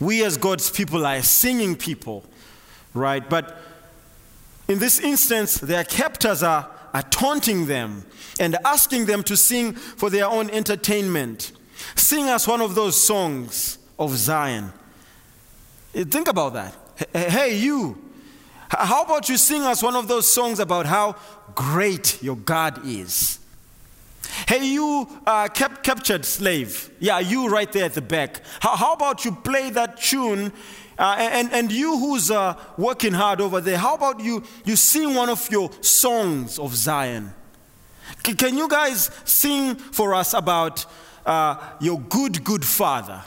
We, 0.00 0.24
as 0.24 0.36
God's 0.36 0.70
people, 0.70 1.06
are 1.06 1.22
singing 1.22 1.76
people, 1.76 2.24
right? 2.94 3.28
But 3.28 3.56
in 4.68 4.78
this 4.78 5.00
instance, 5.00 5.58
their 5.58 5.84
captors 5.84 6.42
are, 6.42 6.70
are 6.92 7.02
taunting 7.02 7.66
them 7.66 8.04
and 8.38 8.56
asking 8.64 9.06
them 9.06 9.22
to 9.24 9.36
sing 9.36 9.74
for 9.74 10.10
their 10.10 10.26
own 10.26 10.50
entertainment. 10.50 11.52
Sing 11.94 12.28
us 12.28 12.46
one 12.46 12.60
of 12.60 12.74
those 12.74 13.00
songs 13.00 13.78
of 13.98 14.16
Zion. 14.16 14.72
Eh, 15.94 16.04
think 16.04 16.28
about 16.28 16.54
that. 16.54 16.74
Hey, 17.12 17.56
you, 17.56 17.98
how 18.68 19.02
about 19.02 19.28
you 19.28 19.36
sing 19.36 19.62
us 19.62 19.82
one 19.82 19.96
of 19.96 20.08
those 20.08 20.30
songs 20.30 20.58
about 20.58 20.86
how 20.86 21.16
great 21.54 22.22
your 22.22 22.36
God 22.36 22.86
is? 22.86 23.38
Hey, 24.46 24.66
you 24.66 25.08
uh, 25.26 25.48
cap- 25.48 25.82
captured 25.82 26.24
slave. 26.24 26.90
Yeah, 26.98 27.18
you 27.18 27.48
right 27.48 27.70
there 27.70 27.84
at 27.84 27.94
the 27.94 28.00
back. 28.00 28.40
How, 28.60 28.76
how 28.76 28.92
about 28.94 29.24
you 29.24 29.32
play 29.32 29.70
that 29.70 29.98
tune? 29.98 30.52
Uh, 30.98 31.16
and, 31.18 31.52
and 31.52 31.72
you 31.72 31.98
who's 31.98 32.30
uh, 32.30 32.54
working 32.76 33.12
hard 33.12 33.40
over 33.40 33.60
there, 33.60 33.78
how 33.78 33.94
about 33.94 34.20
you, 34.20 34.42
you 34.64 34.76
sing 34.76 35.14
one 35.14 35.28
of 35.28 35.50
your 35.50 35.70
songs 35.80 36.58
of 36.58 36.74
Zion? 36.76 37.32
C- 38.24 38.34
can 38.34 38.56
you 38.56 38.68
guys 38.68 39.10
sing 39.24 39.74
for 39.74 40.14
us 40.14 40.34
about 40.34 40.84
uh, 41.26 41.56
your 41.80 41.98
good, 42.00 42.44
good 42.44 42.64
father? 42.64 43.22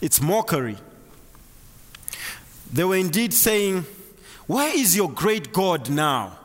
It's 0.00 0.20
mockery. 0.20 0.76
They 2.72 2.84
were 2.84 2.96
indeed 2.96 3.32
saying, 3.32 3.86
Where 4.46 4.76
is 4.76 4.96
your 4.96 5.10
great 5.10 5.52
God 5.52 5.88
now? 5.88 6.38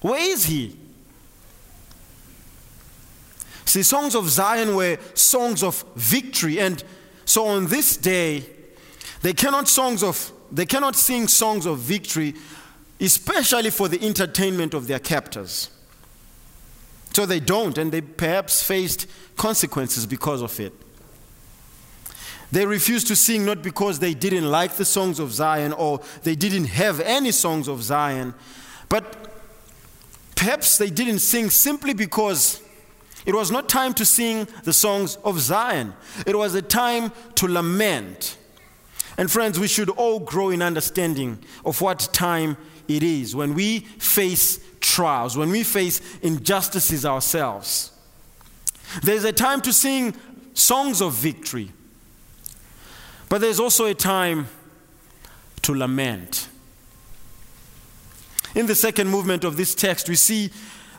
Where 0.00 0.20
is 0.20 0.46
he? 0.46 0.76
See, 3.64 3.82
songs 3.82 4.14
of 4.14 4.28
Zion 4.28 4.76
were 4.76 4.98
songs 5.14 5.62
of 5.62 5.84
victory, 5.94 6.60
and 6.60 6.82
so 7.24 7.46
on 7.46 7.68
this 7.68 7.96
day, 7.96 8.44
they 9.22 9.32
cannot 9.32 9.68
songs 9.68 10.02
of 10.02 10.32
they 10.50 10.66
cannot 10.66 10.94
sing 10.96 11.28
songs 11.28 11.64
of 11.64 11.78
victory, 11.78 12.34
especially 13.00 13.70
for 13.70 13.88
the 13.88 14.04
entertainment 14.06 14.74
of 14.74 14.86
their 14.86 14.98
captors. 14.98 15.70
So 17.14 17.24
they 17.24 17.40
don't, 17.40 17.78
and 17.78 17.90
they 17.90 18.02
perhaps 18.02 18.62
faced 18.62 19.06
consequences 19.36 20.04
because 20.04 20.42
of 20.42 20.58
it. 20.60 20.74
They 22.52 22.66
refused 22.66 23.06
to 23.08 23.16
sing 23.16 23.46
not 23.46 23.62
because 23.62 23.98
they 23.98 24.12
didn't 24.12 24.48
like 24.48 24.74
the 24.74 24.84
songs 24.84 25.18
of 25.18 25.32
Zion 25.32 25.72
or 25.72 26.00
they 26.22 26.34
didn't 26.34 26.66
have 26.66 27.00
any 27.00 27.32
songs 27.32 27.66
of 27.66 27.82
Zion, 27.82 28.34
but 28.90 29.16
perhaps 30.36 30.76
they 30.76 30.90
didn't 30.90 31.20
sing 31.20 31.48
simply 31.48 31.94
because 31.94 32.60
it 33.24 33.34
was 33.34 33.50
not 33.50 33.70
time 33.70 33.94
to 33.94 34.04
sing 34.04 34.46
the 34.64 34.72
songs 34.74 35.16
of 35.24 35.40
Zion. 35.40 35.94
It 36.26 36.36
was 36.36 36.54
a 36.54 36.60
time 36.60 37.10
to 37.36 37.48
lament. 37.48 38.36
And 39.16 39.30
friends, 39.30 39.58
we 39.58 39.68
should 39.68 39.88
all 39.88 40.20
grow 40.20 40.50
in 40.50 40.60
understanding 40.60 41.38
of 41.64 41.80
what 41.80 42.10
time 42.12 42.58
it 42.86 43.02
is 43.02 43.34
when 43.34 43.54
we 43.54 43.80
face 43.80 44.60
trials, 44.80 45.38
when 45.38 45.50
we 45.50 45.62
face 45.62 46.02
injustices 46.20 47.06
ourselves. 47.06 47.92
There's 49.02 49.24
a 49.24 49.32
time 49.32 49.62
to 49.62 49.72
sing 49.72 50.14
songs 50.52 51.00
of 51.00 51.14
victory. 51.14 51.70
But 53.32 53.40
there's 53.40 53.60
also 53.60 53.86
a 53.86 53.94
time 53.94 54.46
to 55.62 55.74
lament. 55.74 56.50
In 58.54 58.66
the 58.66 58.74
second 58.74 59.08
movement 59.08 59.42
of 59.42 59.56
this 59.56 59.74
text, 59.74 60.06
we 60.06 60.16
see 60.16 60.50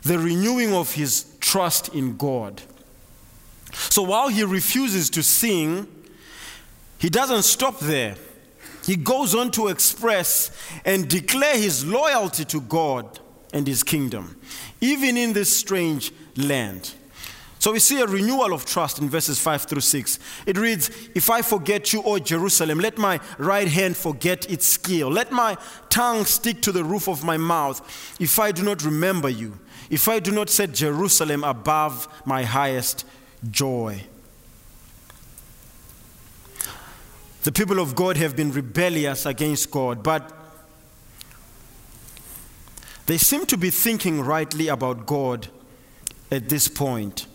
the 0.02 0.18
renewing 0.18 0.74
of 0.74 0.94
his 0.94 1.26
trust 1.38 1.94
in 1.94 2.16
God. 2.16 2.60
So 3.72 4.02
while 4.02 4.26
he 4.30 4.42
refuses 4.42 5.10
to 5.10 5.22
sing, 5.22 5.86
he 6.98 7.08
doesn't 7.08 7.44
stop 7.44 7.78
there. 7.78 8.16
He 8.84 8.96
goes 8.96 9.36
on 9.36 9.52
to 9.52 9.68
express 9.68 10.50
and 10.84 11.08
declare 11.08 11.56
his 11.56 11.86
loyalty 11.86 12.44
to 12.46 12.60
God 12.62 13.20
and 13.52 13.64
his 13.64 13.84
kingdom, 13.84 14.40
even 14.80 15.16
in 15.16 15.34
this 15.34 15.56
strange 15.56 16.10
land. 16.36 16.94
So 17.64 17.72
we 17.72 17.78
see 17.78 17.98
a 18.02 18.06
renewal 18.06 18.52
of 18.52 18.66
trust 18.66 18.98
in 18.98 19.08
verses 19.08 19.40
5 19.40 19.62
through 19.62 19.80
6. 19.80 20.18
It 20.44 20.58
reads, 20.58 20.90
If 21.14 21.30
I 21.30 21.40
forget 21.40 21.94
you, 21.94 22.02
O 22.02 22.18
Jerusalem, 22.18 22.78
let 22.78 22.98
my 22.98 23.20
right 23.38 23.66
hand 23.66 23.96
forget 23.96 24.50
its 24.50 24.66
skill. 24.66 25.08
Let 25.08 25.32
my 25.32 25.56
tongue 25.88 26.26
stick 26.26 26.60
to 26.60 26.72
the 26.72 26.84
roof 26.84 27.08
of 27.08 27.24
my 27.24 27.38
mouth. 27.38 27.80
If 28.20 28.38
I 28.38 28.52
do 28.52 28.62
not 28.62 28.84
remember 28.84 29.30
you, 29.30 29.58
if 29.88 30.08
I 30.10 30.18
do 30.18 30.30
not 30.30 30.50
set 30.50 30.74
Jerusalem 30.74 31.42
above 31.42 32.06
my 32.26 32.42
highest 32.42 33.06
joy. 33.50 34.02
The 37.44 37.52
people 37.52 37.80
of 37.80 37.94
God 37.94 38.18
have 38.18 38.36
been 38.36 38.52
rebellious 38.52 39.24
against 39.24 39.70
God, 39.70 40.02
but 40.02 40.30
they 43.06 43.16
seem 43.16 43.46
to 43.46 43.56
be 43.56 43.70
thinking 43.70 44.20
rightly 44.20 44.68
about 44.68 45.06
God 45.06 45.48
at 46.30 46.50
this 46.50 46.68
point. 46.68 47.26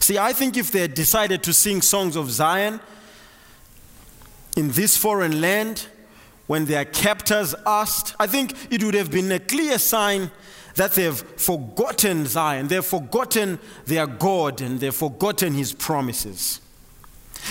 See, 0.00 0.18
I 0.18 0.32
think 0.32 0.56
if 0.56 0.70
they 0.70 0.80
had 0.80 0.94
decided 0.94 1.42
to 1.44 1.52
sing 1.52 1.82
songs 1.82 2.16
of 2.16 2.30
Zion 2.30 2.80
in 4.56 4.70
this 4.70 4.96
foreign 4.96 5.40
land, 5.40 5.86
when 6.48 6.64
their 6.64 6.84
captors 6.84 7.54
asked, 7.66 8.16
I 8.18 8.26
think 8.26 8.54
it 8.72 8.82
would 8.82 8.94
have 8.94 9.10
been 9.10 9.30
a 9.30 9.38
clear 9.38 9.78
sign 9.78 10.30
that 10.74 10.92
they've 10.92 11.18
forgotten 11.18 12.26
Zion, 12.26 12.68
they've 12.68 12.84
forgotten 12.84 13.58
their 13.84 14.06
God, 14.06 14.60
and 14.60 14.80
they've 14.80 14.94
forgotten 14.94 15.52
His 15.52 15.72
promises. 15.72 16.60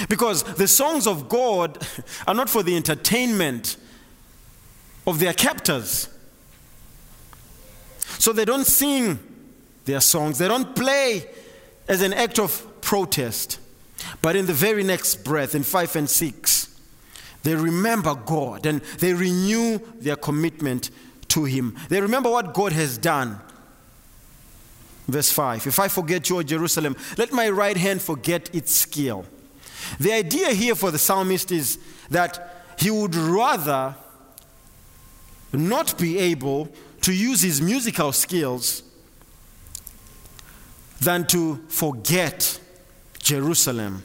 Because 0.09 0.43
the 0.43 0.67
songs 0.67 1.07
of 1.07 1.29
God 1.29 1.85
are 2.27 2.33
not 2.33 2.49
for 2.49 2.63
the 2.63 2.75
entertainment 2.75 3.77
of 5.05 5.19
their 5.19 5.33
captors. 5.33 6.09
So 8.19 8.33
they 8.33 8.45
don't 8.45 8.65
sing 8.65 9.19
their 9.85 10.01
songs, 10.01 10.39
they 10.39 10.47
don't 10.47 10.75
play 10.75 11.29
as 11.87 12.01
an 12.01 12.13
act 12.13 12.39
of 12.39 12.81
protest. 12.81 13.59
But 14.21 14.35
in 14.35 14.45
the 14.45 14.53
very 14.53 14.83
next 14.83 15.23
breath, 15.23 15.55
in 15.55 15.63
5 15.63 15.95
and 15.95 16.09
6, 16.09 16.79
they 17.43 17.55
remember 17.55 18.15
God 18.15 18.65
and 18.65 18.81
they 18.99 19.13
renew 19.13 19.79
their 19.99 20.15
commitment 20.15 20.89
to 21.29 21.45
Him. 21.45 21.77
They 21.89 22.01
remember 22.01 22.29
what 22.29 22.53
God 22.53 22.73
has 22.73 22.97
done. 22.97 23.39
Verse 25.07 25.31
5 25.31 25.67
If 25.67 25.79
I 25.79 25.87
forget 25.87 26.29
you, 26.29 26.43
Jerusalem, 26.43 26.95
let 27.17 27.31
my 27.31 27.49
right 27.49 27.77
hand 27.77 28.01
forget 28.01 28.53
its 28.53 28.73
skill. 28.73 29.25
The 29.99 30.11
idea 30.11 30.49
here 30.49 30.75
for 30.75 30.91
the 30.91 30.97
psalmist 30.97 31.51
is 31.51 31.79
that 32.09 32.65
he 32.77 32.91
would 32.91 33.15
rather 33.15 33.95
not 35.53 35.97
be 35.97 36.17
able 36.17 36.69
to 37.01 37.13
use 37.13 37.41
his 37.41 37.61
musical 37.61 38.11
skills 38.11 38.83
than 40.99 41.25
to 41.27 41.57
forget 41.67 42.59
Jerusalem. 43.19 44.03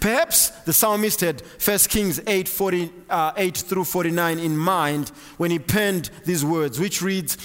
Perhaps 0.00 0.50
the 0.64 0.72
psalmist 0.72 1.20
had 1.20 1.42
1 1.62 1.78
Kings 1.88 2.20
8, 2.26 2.48
40, 2.48 2.90
uh, 3.10 3.32
8 3.36 3.56
through 3.56 3.84
49 3.84 4.38
in 4.38 4.56
mind 4.56 5.08
when 5.36 5.50
he 5.50 5.58
penned 5.58 6.10
these 6.24 6.44
words, 6.44 6.78
which 6.78 7.02
reads, 7.02 7.36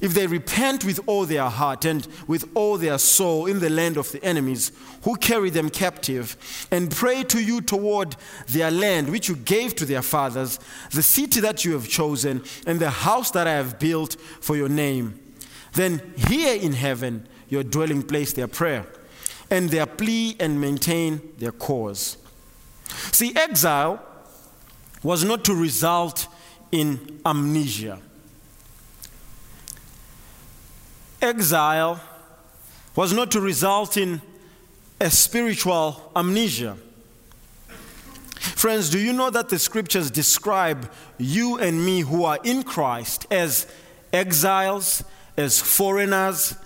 If 0.00 0.14
they 0.14 0.26
repent 0.26 0.84
with 0.84 1.00
all 1.06 1.26
their 1.26 1.48
heart 1.48 1.84
and 1.84 2.06
with 2.26 2.48
all 2.54 2.78
their 2.78 2.98
soul 2.98 3.46
in 3.46 3.60
the 3.60 3.70
land 3.70 3.96
of 3.96 4.10
the 4.10 4.24
enemies 4.24 4.72
who 5.02 5.16
carry 5.16 5.50
them 5.50 5.70
captive, 5.70 6.66
and 6.70 6.90
pray 6.90 7.22
to 7.24 7.40
you 7.40 7.60
toward 7.60 8.16
their 8.48 8.70
land 8.70 9.10
which 9.10 9.28
you 9.28 9.36
gave 9.36 9.76
to 9.76 9.84
their 9.84 10.02
fathers, 10.02 10.58
the 10.92 11.02
city 11.02 11.40
that 11.40 11.64
you 11.64 11.72
have 11.72 11.88
chosen, 11.88 12.42
and 12.66 12.80
the 12.80 12.90
house 12.90 13.30
that 13.32 13.46
I 13.46 13.52
have 13.52 13.78
built 13.78 14.16
for 14.40 14.56
your 14.56 14.68
name, 14.68 15.20
then 15.74 16.00
hear 16.16 16.54
in 16.54 16.72
heaven 16.72 17.28
your 17.48 17.62
dwelling 17.62 18.02
place 18.02 18.32
their 18.32 18.48
prayer 18.48 18.86
and 19.50 19.70
their 19.70 19.86
plea 19.86 20.36
and 20.40 20.60
maintain 20.60 21.20
their 21.38 21.52
cause. 21.52 22.16
See, 23.12 23.34
exile 23.36 24.02
was 25.02 25.24
not 25.24 25.44
to 25.44 25.54
result 25.54 26.26
in 26.72 27.20
amnesia. 27.24 28.00
Exile 31.22 32.00
was 32.94 33.12
not 33.12 33.30
to 33.32 33.40
result 33.40 33.96
in 33.96 34.20
a 35.00 35.10
spiritual 35.10 36.10
amnesia. 36.16 36.76
Friends, 38.36 38.90
do 38.90 38.98
you 38.98 39.12
know 39.12 39.30
that 39.30 39.48
the 39.48 39.58
scriptures 39.58 40.10
describe 40.10 40.90
you 41.18 41.58
and 41.58 41.84
me 41.84 42.00
who 42.00 42.24
are 42.24 42.38
in 42.42 42.62
Christ 42.62 43.26
as 43.30 43.66
exiles, 44.12 45.04
as 45.36 45.60
foreigners, 45.60 46.56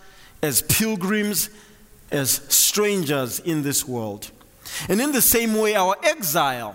as 0.42 0.62
pilgrims, 0.62 1.50
as 2.10 2.30
strangers 2.48 3.40
in 3.40 3.62
this 3.62 3.86
world. 3.86 4.30
And 4.88 5.00
in 5.00 5.12
the 5.12 5.22
same 5.22 5.54
way, 5.54 5.74
our 5.74 5.96
exile 6.02 6.74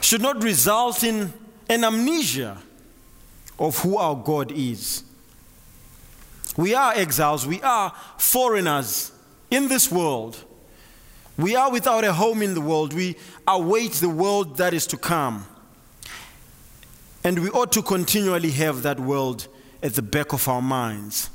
should 0.00 0.22
not 0.22 0.42
result 0.42 1.02
in 1.04 1.32
an 1.68 1.84
amnesia 1.84 2.58
of 3.58 3.78
who 3.78 3.96
our 3.96 4.16
God 4.16 4.52
is. 4.52 5.04
We 6.56 6.74
are 6.74 6.92
exiles, 6.92 7.46
we 7.46 7.62
are 7.62 7.94
foreigners 8.18 9.12
in 9.50 9.68
this 9.68 9.90
world. 9.90 10.42
We 11.38 11.56
are 11.56 11.70
without 11.70 12.04
a 12.04 12.12
home 12.12 12.42
in 12.42 12.54
the 12.54 12.60
world. 12.60 12.92
We 12.92 13.16
await 13.48 13.92
the 13.94 14.08
world 14.08 14.58
that 14.58 14.74
is 14.74 14.86
to 14.88 14.96
come. 14.96 15.46
And 17.24 17.38
we 17.38 17.48
ought 17.50 17.72
to 17.72 17.82
continually 17.82 18.50
have 18.50 18.82
that 18.82 19.00
world 19.00 19.48
at 19.82 19.94
the 19.94 20.02
back 20.02 20.32
of 20.32 20.46
our 20.48 20.60
minds. 20.60 21.30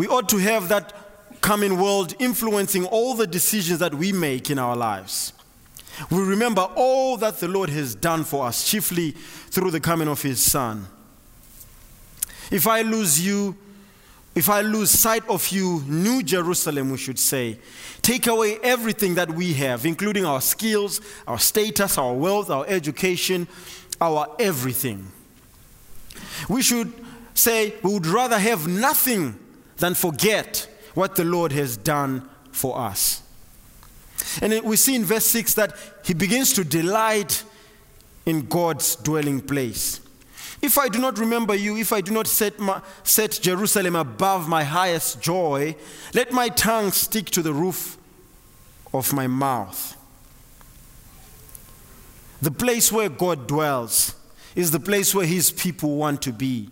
We 0.00 0.08
ought 0.08 0.30
to 0.30 0.38
have 0.38 0.70
that 0.70 0.94
coming 1.42 1.78
world 1.78 2.14
influencing 2.18 2.86
all 2.86 3.14
the 3.14 3.26
decisions 3.26 3.80
that 3.80 3.92
we 3.92 4.12
make 4.14 4.48
in 4.48 4.58
our 4.58 4.74
lives. 4.74 5.34
We 6.10 6.22
remember 6.22 6.62
all 6.74 7.18
that 7.18 7.38
the 7.38 7.48
Lord 7.48 7.68
has 7.68 7.96
done 7.96 8.24
for 8.24 8.46
us, 8.46 8.66
chiefly 8.66 9.10
through 9.10 9.72
the 9.72 9.78
coming 9.78 10.08
of 10.08 10.22
His 10.22 10.42
Son. 10.42 10.86
If 12.50 12.66
I 12.66 12.80
lose 12.80 13.20
you, 13.20 13.54
if 14.34 14.48
I 14.48 14.62
lose 14.62 14.90
sight 14.90 15.28
of 15.28 15.46
you, 15.48 15.84
New 15.86 16.22
Jerusalem, 16.22 16.92
we 16.92 16.96
should 16.96 17.18
say, 17.18 17.58
take 18.00 18.26
away 18.26 18.58
everything 18.62 19.16
that 19.16 19.30
we 19.30 19.52
have, 19.52 19.84
including 19.84 20.24
our 20.24 20.40
skills, 20.40 21.02
our 21.28 21.38
status, 21.38 21.98
our 21.98 22.14
wealth, 22.14 22.48
our 22.48 22.64
education, 22.68 23.46
our 24.00 24.34
everything. 24.38 25.08
We 26.48 26.62
should 26.62 26.90
say 27.34 27.74
we 27.82 27.92
would 27.92 28.06
rather 28.06 28.38
have 28.38 28.66
nothing 28.66 29.38
than 29.80 29.94
forget 29.94 30.68
what 30.94 31.16
the 31.16 31.24
Lord 31.24 31.52
has 31.52 31.76
done 31.76 32.28
for 32.52 32.78
us. 32.78 33.22
And 34.40 34.62
we 34.62 34.76
see 34.76 34.94
in 34.94 35.04
verse 35.04 35.26
6 35.26 35.54
that 35.54 35.74
he 36.04 36.14
begins 36.14 36.52
to 36.54 36.64
delight 36.64 37.42
in 38.26 38.46
God's 38.46 38.96
dwelling 38.96 39.40
place. 39.40 40.00
If 40.62 40.76
I 40.76 40.88
do 40.88 40.98
not 40.98 41.18
remember 41.18 41.54
you, 41.54 41.76
if 41.76 41.92
I 41.92 42.02
do 42.02 42.12
not 42.12 42.26
set, 42.26 42.58
my, 42.58 42.82
set 43.02 43.38
Jerusalem 43.42 43.96
above 43.96 44.46
my 44.46 44.62
highest 44.62 45.22
joy, 45.22 45.74
let 46.14 46.32
my 46.32 46.50
tongue 46.50 46.92
stick 46.92 47.30
to 47.30 47.42
the 47.42 47.54
roof 47.54 47.96
of 48.92 49.12
my 49.12 49.26
mouth. 49.26 49.96
The 52.42 52.50
place 52.50 52.92
where 52.92 53.08
God 53.08 53.46
dwells 53.46 54.14
is 54.54 54.70
the 54.70 54.80
place 54.80 55.14
where 55.14 55.26
his 55.26 55.50
people 55.50 55.96
want 55.96 56.22
to 56.22 56.32
be. 56.32 56.68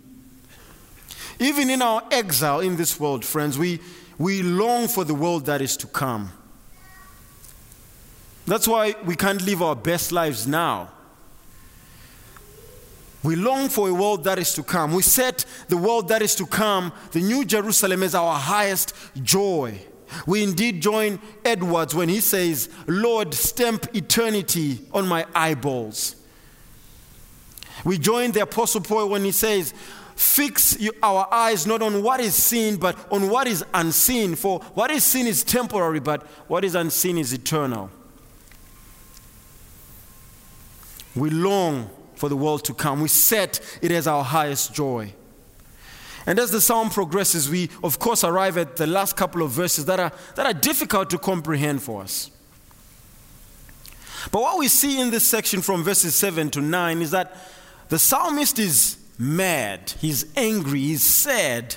Even 1.39 1.69
in 1.69 1.81
our 1.81 2.03
exile 2.11 2.59
in 2.59 2.75
this 2.75 2.99
world, 2.99 3.23
friends, 3.23 3.57
we, 3.57 3.79
we 4.17 4.43
long 4.43 4.87
for 4.87 5.03
the 5.05 5.13
world 5.13 5.45
that 5.45 5.61
is 5.61 5.77
to 5.77 5.87
come. 5.87 6.31
That's 8.45 8.67
why 8.67 8.95
we 9.05 9.15
can't 9.15 9.41
live 9.43 9.61
our 9.61 9.75
best 9.75 10.11
lives 10.11 10.45
now. 10.45 10.89
We 13.21 13.35
long 13.35 13.69
for 13.69 13.89
a 13.89 13.93
world 13.93 14.23
that 14.23 14.39
is 14.39 14.53
to 14.53 14.63
come. 14.63 14.93
We 14.93 15.03
set 15.03 15.45
the 15.67 15.77
world 15.77 16.07
that 16.07 16.21
is 16.21 16.35
to 16.35 16.45
come, 16.45 16.93
the 17.11 17.21
New 17.21 17.45
Jerusalem, 17.45 18.01
as 18.03 18.15
our 18.15 18.39
highest 18.39 18.93
joy. 19.21 19.79
We 20.25 20.43
indeed 20.43 20.81
join 20.81 21.19
Edwards 21.45 21.93
when 21.93 22.09
he 22.09 22.21
says, 22.21 22.69
Lord, 22.87 23.33
stamp 23.33 23.93
eternity 23.95 24.79
on 24.93 25.07
my 25.07 25.25
eyeballs. 25.35 26.15
We 27.83 27.97
join 27.97 28.31
the 28.31 28.41
Apostle 28.41 28.81
Paul 28.81 29.09
when 29.09 29.23
he 29.23 29.31
says, 29.31 29.73
Fix 30.19 30.77
our 31.01 31.33
eyes 31.33 31.65
not 31.65 31.81
on 31.81 32.03
what 32.03 32.19
is 32.19 32.35
seen, 32.35 32.75
but 32.75 32.97
on 33.09 33.29
what 33.29 33.47
is 33.47 33.63
unseen. 33.73 34.35
For 34.35 34.59
what 34.73 34.91
is 34.91 35.05
seen 35.05 35.25
is 35.27 35.45
temporary, 35.45 36.01
but 36.01 36.23
what 36.49 36.65
is 36.65 36.75
unseen 36.75 37.17
is 37.17 37.31
eternal. 37.31 37.89
We 41.15 41.29
long 41.29 41.89
for 42.15 42.27
the 42.27 42.35
world 42.35 42.65
to 42.65 42.73
come. 42.73 42.99
We 42.99 43.07
set 43.07 43.61
it 43.81 43.91
as 43.91 44.07
our 44.07 44.25
highest 44.25 44.73
joy. 44.73 45.13
And 46.25 46.37
as 46.37 46.51
the 46.51 46.59
psalm 46.59 46.89
progresses, 46.89 47.49
we 47.49 47.69
of 47.81 47.99
course 47.99 48.25
arrive 48.25 48.57
at 48.57 48.75
the 48.75 48.87
last 48.87 49.15
couple 49.15 49.41
of 49.41 49.51
verses 49.51 49.85
that 49.85 50.01
are, 50.01 50.11
that 50.35 50.45
are 50.45 50.53
difficult 50.53 51.09
to 51.11 51.17
comprehend 51.17 51.81
for 51.81 52.01
us. 52.01 52.29
But 54.33 54.41
what 54.41 54.59
we 54.59 54.67
see 54.67 54.99
in 54.99 55.11
this 55.11 55.23
section 55.23 55.61
from 55.61 55.81
verses 55.81 56.13
7 56.13 56.49
to 56.49 56.59
9 56.59 57.01
is 57.01 57.11
that 57.11 57.37
the 57.87 57.97
psalmist 57.97 58.59
is 58.59 58.98
mad, 59.19 59.93
he's 59.99 60.25
angry, 60.35 60.79
he's 60.79 61.03
sad. 61.03 61.75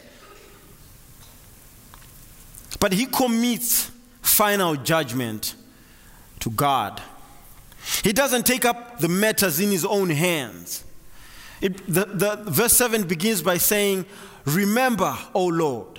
But 2.79 2.93
he 2.93 3.07
commits 3.07 3.91
final 4.23 4.77
judgment 4.77 5.57
to 6.41 6.51
God. 6.51 7.03
He 8.03 8.13
doesn't 8.13 8.47
take 8.47 8.65
up 8.65 9.01
the 9.01 9.09
matters 9.09 9.61
in 9.61 9.71
his 9.71 9.85
own 9.85 10.11
hands. 10.11 10.85
It, 11.61 11.85
the, 11.87 12.05
the, 12.07 12.37
verse 12.51 12.73
7 12.73 13.05
begins 13.05 13.43
by 13.43 13.59
saying, 13.59 14.07
Remember, 14.45 15.17
O 15.35 15.47
Lord. 15.47 15.99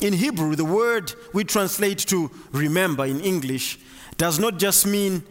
In 0.00 0.12
Hebrew, 0.12 0.56
the 0.56 0.64
word 0.64 1.14
we 1.32 1.44
translate 1.44 1.98
to 1.98 2.30
remember 2.52 3.04
in 3.06 3.20
English 3.20 3.78
does 4.18 4.38
not 4.38 4.58
just 4.58 4.86
mean 4.86 5.22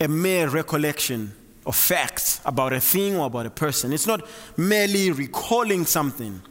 a 0.00 0.08
mere 0.08 0.48
recollection 0.48 1.34
of 1.66 1.76
facts 1.76 2.40
about 2.44 2.72
a 2.72 2.80
thing 2.80 3.16
or 3.16 3.26
about 3.26 3.46
a 3.46 3.50
person. 3.50 3.92
It's 3.92 4.06
not 4.06 4.26
merely 4.56 5.10
recalling 5.10 5.84
something. 5.84 6.42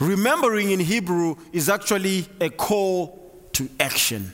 Remembering 0.00 0.70
in 0.70 0.80
Hebrew 0.80 1.36
is 1.52 1.68
actually 1.68 2.26
a 2.40 2.50
call 2.50 3.48
to 3.52 3.68
action. 3.78 4.32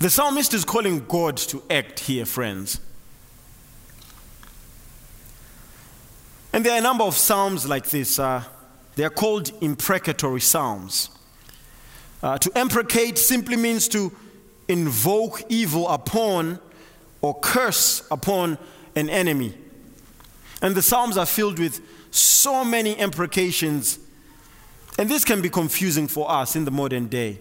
The 0.00 0.10
psalmist 0.10 0.54
is 0.54 0.64
calling 0.64 1.04
God 1.06 1.36
to 1.38 1.62
act 1.70 2.00
here, 2.00 2.26
friends. 2.26 2.80
And 6.52 6.64
there 6.64 6.74
are 6.74 6.78
a 6.78 6.82
number 6.82 7.04
of 7.04 7.14
psalms 7.16 7.68
like 7.68 7.90
this. 7.90 8.18
Uh, 8.18 8.42
they 8.94 9.04
are 9.04 9.10
called 9.10 9.52
imprecatory 9.60 10.40
psalms. 10.40 11.10
Uh, 12.22 12.38
to 12.38 12.50
imprecate 12.58 13.18
simply 13.18 13.56
means 13.56 13.88
to 13.88 14.10
invoke 14.68 15.42
evil 15.50 15.88
upon 15.88 16.58
or 17.26 17.34
curse 17.40 18.06
upon 18.08 18.56
an 18.94 19.10
enemy. 19.10 19.52
And 20.62 20.76
the 20.76 20.82
psalms 20.82 21.16
are 21.16 21.26
filled 21.26 21.58
with 21.58 21.80
so 22.12 22.64
many 22.64 22.92
imprecations, 22.92 23.98
and 24.96 25.08
this 25.08 25.24
can 25.24 25.42
be 25.42 25.50
confusing 25.50 26.06
for 26.06 26.30
us 26.30 26.54
in 26.54 26.64
the 26.64 26.70
modern 26.70 27.08
day. 27.08 27.38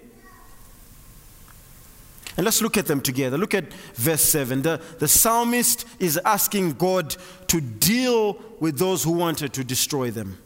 And 2.35 2.45
let's 2.45 2.63
look 2.63 2.77
at 2.77 2.87
them 2.87 2.99
together. 2.99 3.37
Look 3.37 3.53
at 3.53 3.71
verse 3.93 4.23
7. 4.23 4.63
The, 4.63 4.81
the 4.97 5.07
psalmist 5.07 5.85
is 5.99 6.19
asking 6.25 6.73
God 6.73 7.15
to 7.47 7.61
deal 7.61 8.41
with 8.59 8.79
those 8.79 9.03
who 9.03 9.11
wanted 9.11 9.53
to 9.53 9.63
destroy 9.63 10.09
them, 10.09 10.39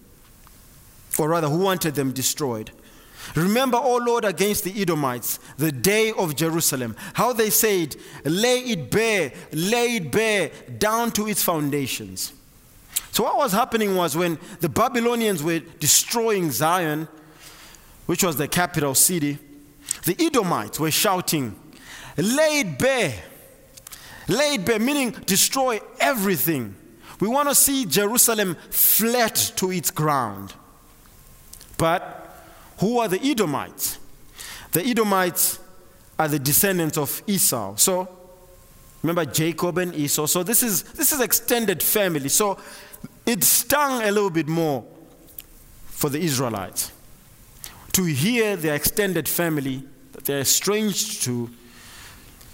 or 1.18 1.30
rather, 1.30 1.48
who 1.48 1.60
wanted 1.60 1.96
them 1.96 2.12
destroyed. 2.12 2.72
Remember, 3.36 3.78
O 3.78 3.98
Lord, 3.98 4.26
against 4.26 4.64
the 4.64 4.82
Edomites, 4.82 5.40
the 5.58 5.72
day 5.72 6.12
of 6.12 6.36
Jerusalem, 6.36 6.96
how 7.14 7.34
they 7.34 7.50
said, 7.50 7.96
Lay 8.26 8.60
it 8.60 8.90
bare, 8.90 9.32
lay 9.52 9.98
it 9.98 10.12
bare, 10.12 10.52
down 10.78 11.12
to 11.12 11.28
its 11.28 11.44
foundations. 11.44 12.34
So, 13.12 13.24
what 13.24 13.38
was 13.38 13.52
happening 13.52 13.96
was 13.96 14.16
when 14.16 14.40
the 14.62 14.70
Babylonians 14.70 15.44
were 15.44 15.60
destroying 15.60 16.52
Zion, 16.52 17.08
which 18.06 18.24
was 18.24 18.38
the 18.38 18.48
capital 18.48 18.96
city, 18.96 19.38
the 20.06 20.16
Edomites 20.20 20.80
were 20.80 20.92
shouting, 20.92 21.56
Lay 22.18 22.62
it 22.62 22.80
bare. 22.80 23.14
lay 24.28 24.56
it 24.56 24.66
bare, 24.66 24.80
meaning 24.80 25.12
destroy 25.26 25.80
everything. 26.00 26.76
We 27.20 27.28
want 27.28 27.50
to 27.50 27.56
see 27.56 27.86
Jerusalem 27.86 28.56
flat 28.70 29.54
to 29.58 29.72
its 29.72 29.92
ground. 29.92 30.54
But 31.78 32.19
who 32.80 33.00
are 33.00 33.08
the 33.08 33.22
Edomites? 33.22 34.00
The 34.72 34.86
Edomites 34.86 35.60
are 36.18 36.28
the 36.28 36.40
descendants 36.40 36.98
of 36.98 37.22
Esau. 37.28 37.76
So 37.76 38.08
remember 39.04 39.26
Jacob 39.26 39.78
and 39.78 39.96
Esau. 39.96 40.26
So 40.26 40.44
this 40.44 40.64
is 40.64 40.84
this 40.84 41.12
is 41.12 41.22
extended 41.22 41.82
family. 41.82 42.30
So 42.30 42.58
it 43.26 43.44
stung 43.44 44.02
a 44.02 44.12
little 44.12 44.30
bit 44.30 44.48
more 44.48 44.86
for 45.86 46.10
the 46.10 46.20
Israelites 46.20 46.92
to 47.94 48.04
hear 48.06 48.56
their 48.56 48.76
extended 48.76 49.28
family 49.28 49.84
that 50.14 50.26
they're 50.26 50.42
estranged 50.42 51.24
to 51.24 51.50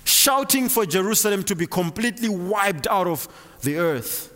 shouting 0.04 0.70
for 0.70 0.86
Jerusalem 0.86 1.44
to 1.44 1.56
be 1.56 1.68
completely 1.68 2.30
wiped 2.30 2.88
out 2.88 3.08
of 3.08 3.28
the 3.62 3.78
earth. 3.78 4.32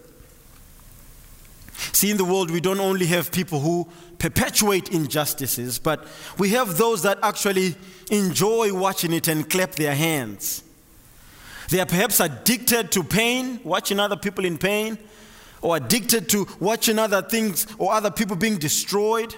See, 1.93 2.11
in 2.11 2.17
the 2.17 2.25
world, 2.25 2.51
we 2.51 2.59
don't 2.59 2.79
only 2.79 3.05
have 3.07 3.31
people 3.31 3.59
who 3.59 3.87
perpetuate 4.19 4.89
injustices, 4.89 5.79
but 5.79 6.05
we 6.37 6.49
have 6.49 6.77
those 6.77 7.01
that 7.03 7.17
actually 7.23 7.75
enjoy 8.11 8.73
watching 8.73 9.13
it 9.13 9.27
and 9.27 9.49
clap 9.49 9.71
their 9.71 9.95
hands. 9.95 10.63
They 11.69 11.79
are 11.79 11.85
perhaps 11.85 12.19
addicted 12.19 12.91
to 12.91 13.03
pain, 13.03 13.59
watching 13.63 13.99
other 13.99 14.17
people 14.17 14.43
in 14.43 14.57
pain, 14.57 14.97
or 15.61 15.77
addicted 15.77 16.29
to 16.29 16.47
watching 16.59 16.99
other 16.99 17.21
things 17.21 17.67
or 17.77 17.93
other 17.93 18.11
people 18.11 18.35
being 18.35 18.57
destroyed. 18.57 19.35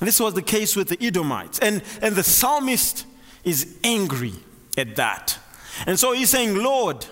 This 0.00 0.18
was 0.18 0.34
the 0.34 0.42
case 0.42 0.74
with 0.74 0.88
the 0.88 1.04
Edomites. 1.04 1.58
And, 1.60 1.82
and 2.00 2.16
the 2.16 2.24
psalmist 2.24 3.06
is 3.44 3.76
angry 3.84 4.34
at 4.76 4.96
that. 4.96 5.38
And 5.86 5.98
so 5.98 6.12
he's 6.12 6.30
saying, 6.30 6.56
Lord, 6.56 7.06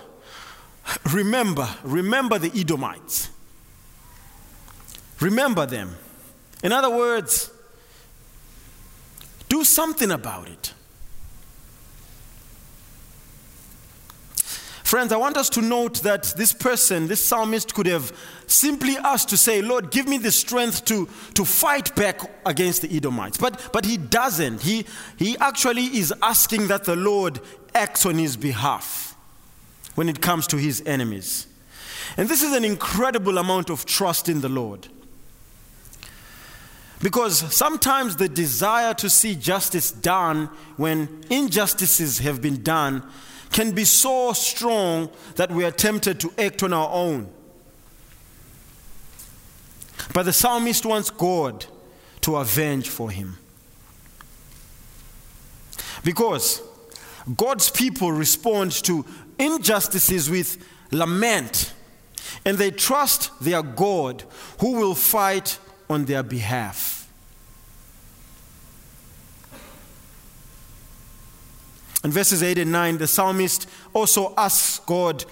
remember, 1.13 1.69
remember 1.83 2.37
the 2.37 2.51
Edomites. 2.59 3.29
Remember 5.21 5.65
them. 5.65 5.95
In 6.63 6.71
other 6.71 6.89
words, 6.89 7.51
do 9.47 9.63
something 9.63 10.11
about 10.11 10.49
it. 10.49 10.73
Friends, 14.83 15.13
I 15.13 15.17
want 15.17 15.37
us 15.37 15.49
to 15.51 15.61
note 15.61 16.03
that 16.03 16.33
this 16.35 16.51
person, 16.51 17.07
this 17.07 17.23
psalmist, 17.23 17.73
could 17.73 17.85
have 17.85 18.11
simply 18.45 18.97
asked 18.97 19.29
to 19.29 19.37
say, 19.37 19.61
Lord, 19.61 19.89
give 19.89 20.05
me 20.05 20.17
the 20.17 20.33
strength 20.33 20.83
to, 20.85 21.07
to 21.35 21.45
fight 21.45 21.95
back 21.95 22.19
against 22.45 22.81
the 22.81 22.93
Edomites. 22.93 23.37
But, 23.37 23.69
but 23.71 23.85
he 23.85 23.95
doesn't. 23.95 24.61
He, 24.61 24.85
he 25.17 25.37
actually 25.37 25.85
is 25.85 26.13
asking 26.21 26.67
that 26.67 26.83
the 26.83 26.97
Lord 26.97 27.39
acts 27.73 28.05
on 28.05 28.15
his 28.15 28.35
behalf 28.35 29.15
when 29.95 30.09
it 30.09 30.21
comes 30.21 30.45
to 30.47 30.57
his 30.57 30.83
enemies. 30.85 31.47
And 32.17 32.27
this 32.27 32.41
is 32.41 32.53
an 32.53 32.65
incredible 32.65 33.37
amount 33.37 33.69
of 33.69 33.85
trust 33.85 34.27
in 34.27 34.41
the 34.41 34.49
Lord. 34.49 34.89
Because 37.01 37.53
sometimes 37.53 38.15
the 38.15 38.29
desire 38.29 38.93
to 38.95 39.09
see 39.09 39.35
justice 39.35 39.91
done 39.91 40.49
when 40.77 41.23
injustices 41.29 42.19
have 42.19 42.41
been 42.41 42.61
done 42.61 43.03
can 43.51 43.71
be 43.71 43.85
so 43.85 44.33
strong 44.33 45.09
that 45.35 45.51
we 45.51 45.65
are 45.65 45.71
tempted 45.71 46.19
to 46.19 46.31
act 46.37 46.63
on 46.63 46.73
our 46.73 46.89
own. 46.91 47.29
But 50.13 50.23
the 50.23 50.33
psalmist 50.33 50.85
wants 50.85 51.09
God 51.09 51.65
to 52.21 52.35
avenge 52.37 52.89
for 52.89 53.09
him. 53.09 53.37
Because 56.03 56.61
God's 57.35 57.69
people 57.69 58.11
respond 58.11 58.71
to 58.83 59.05
injustices 59.37 60.29
with 60.29 60.63
lament, 60.91 61.73
and 62.45 62.57
they 62.57 62.71
trust 62.71 63.31
their 63.41 63.61
God 63.61 64.23
who 64.59 64.73
will 64.73 64.95
fight 64.95 65.59
on 65.91 66.05
their 66.05 66.23
behalf. 66.23 67.01
In 72.03 72.11
verses 72.11 72.41
8 72.41 72.57
and 72.57 72.71
9, 72.71 72.97
the 72.97 73.07
psalmist 73.07 73.67
also 73.93 74.33
asks 74.35 74.79
God 74.79 75.23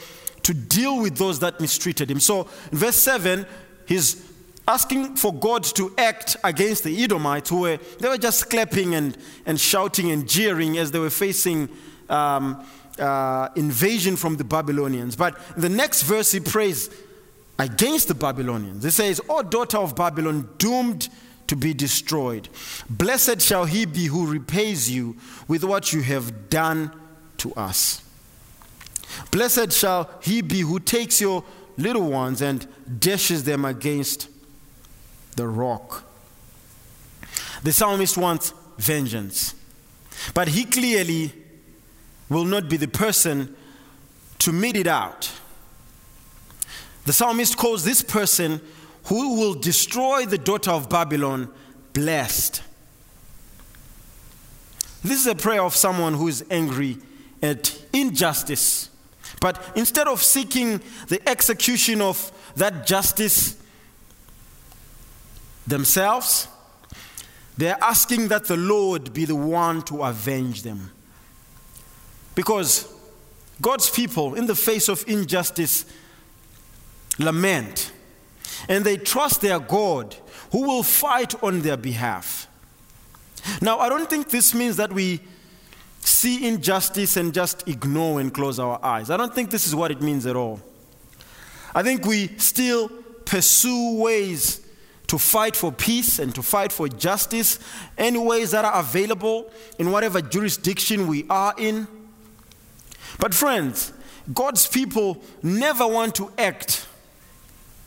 to 0.43 0.54
deal 0.54 1.02
with 1.02 1.17
those 1.17 1.39
that 1.39 1.60
mistreated 1.60 2.12
him. 2.12 2.19
So, 2.19 2.48
in 2.72 2.78
verse 2.78 2.95
7, 2.95 3.45
he's 3.88 4.30
asking 4.67 5.15
for 5.15 5.34
God 5.34 5.63
to 5.63 5.91
act 5.98 6.38
against 6.43 6.84
the 6.84 7.04
Edomites, 7.04 7.50
who 7.50 7.62
were, 7.62 7.78
they 8.00 8.08
were 8.08 8.17
just 8.17 8.50
clapping 8.52 8.93
and, 8.93 9.17
and 9.48 9.60
shouting 9.60 10.12
and 10.12 10.30
jeering 10.30 10.78
as 10.78 10.91
they 10.91 11.00
were 11.00 11.10
facing 11.10 11.69
um, 12.08 12.63
uh, 13.00 13.50
invasion 13.56 14.15
from 14.15 14.38
the 14.38 14.43
Babylonians. 14.43 15.15
But 15.15 15.39
the 15.58 15.69
next 15.69 16.04
verse, 16.04 16.32
he 16.32 16.39
prays 16.39 16.89
against 17.60 18.08
the 18.08 18.15
Babylonians. 18.15 18.84
He 18.84 18.89
says, 18.89 19.22
O 19.30 19.43
daughter 19.43 19.78
of 19.78 19.95
Babylon, 19.95 20.50
doomed 20.58 21.10
to 21.48 21.56
be 21.56 21.74
destroyed. 21.74 22.48
Blessed 22.89 23.41
shall 23.41 23.65
he 23.65 23.86
be 23.86 24.06
who 24.06 24.26
repays 24.26 24.89
you 24.89 25.17
with 25.48 25.63
what 25.63 25.91
you 25.91 26.02
have 26.02 26.50
done 26.50 26.91
to 27.38 27.54
us. 27.56 28.02
Blessed 29.32 29.74
shall 29.74 30.10
he 30.22 30.41
be 30.41 30.62
who 30.62 30.80
takes 30.80 31.19
your 31.19 31.43
little 31.78 32.10
ones 32.10 32.41
and 32.41 32.67
dashes 33.00 33.43
them 33.43 33.65
against 33.65 34.30
the 35.36 35.48
rock. 35.48 36.04
The 37.63 37.74
psalmist 37.74 38.17
wants 38.17 38.54
vengeance, 38.78 39.56
but 40.34 40.50
he 40.50 40.65
clearly 40.65 41.34
will 42.30 42.45
not 42.45 42.69
be 42.69 42.78
the 42.78 42.88
person 42.88 43.56
to 44.39 44.52
mete 44.52 44.78
it 44.78 44.88
out. 44.88 45.32
The 47.10 47.13
psalmist 47.13 47.58
calls 47.58 47.84
this 47.84 48.04
person 48.04 48.62
who 49.06 49.34
will 49.39 49.56
destroy 49.56 50.28
the 50.28 50.38
daughter 50.38 50.69
of 50.69 50.91
Babylon 50.91 51.52
blessed. 51.91 52.62
This 55.04 55.19
is 55.19 55.26
a 55.26 55.34
prayer 55.34 55.63
of 55.63 55.76
someone 55.76 56.13
who 56.13 56.28
is 56.28 56.45
angry 56.52 57.00
at 57.41 57.82
injustice. 57.93 58.91
But 59.41 59.60
instead 59.76 60.08
of 60.08 60.22
seeking 60.22 60.82
the 61.08 61.19
execution 61.28 62.00
of 62.00 62.32
that 62.58 62.86
justice 62.86 63.58
themselves, 65.65 66.48
they're 67.58 67.80
asking 67.82 68.28
that 68.28 68.45
the 68.45 68.58
Lord 68.58 69.13
be 69.13 69.26
the 69.26 69.36
one 69.36 69.82
to 69.86 70.04
avenge 70.04 70.62
them. 70.62 70.91
Because 72.36 72.88
God's 73.60 73.89
people, 73.89 74.36
in 74.36 74.45
the 74.45 74.54
face 74.54 74.88
of 74.88 75.04
injustice, 75.08 75.86
lament 77.20 77.92
and 78.68 78.84
they 78.84 78.98
trust 78.98 79.42
their 79.42 79.60
God 79.60 80.16
who 80.52 80.64
will 80.68 80.84
fight 80.84 81.42
on 81.44 81.62
their 81.62 81.78
behalf. 81.78 82.48
Now, 83.62 83.80
I 83.80 83.90
don't 83.90 84.10
think 84.10 84.30
this 84.30 84.54
means 84.54 84.78
that 84.78 84.92
we 84.92 85.22
see 86.00 86.48
injustice 86.48 87.18
and 87.18 87.34
just 87.34 87.68
ignore 87.68 88.20
and 88.20 88.34
close 88.34 88.60
our 88.60 88.84
eyes. 88.84 89.10
I 89.10 89.18
don't 89.18 89.34
think 89.34 89.50
this 89.50 89.68
is 89.68 89.76
what 89.76 89.92
it 89.92 90.02
means 90.02 90.26
at 90.26 90.36
all. 90.36 90.60
I 91.74 91.84
think 91.84 92.06
we 92.06 92.28
still 92.38 92.90
pursue 93.26 93.98
ways 93.98 94.66
to 95.08 95.18
fight 95.18 95.56
for 95.56 95.72
peace 95.72 96.20
and 96.20 96.34
to 96.36 96.44
fight 96.44 96.72
for 96.72 96.88
justice, 96.88 97.60
any 97.98 98.20
ways 98.20 98.52
that 98.52 98.66
are 98.66 98.80
available 98.80 99.52
in 99.78 99.92
whatever 99.92 100.22
jurisdiction 100.22 101.08
we 101.08 101.26
are 101.30 101.54
in. 101.58 101.88
But, 103.20 103.34
friends, 103.34 103.92
God's 104.34 104.68
people 104.68 105.22
never 105.42 105.88
want 105.88 106.16
to 106.16 106.32
act 106.38 106.88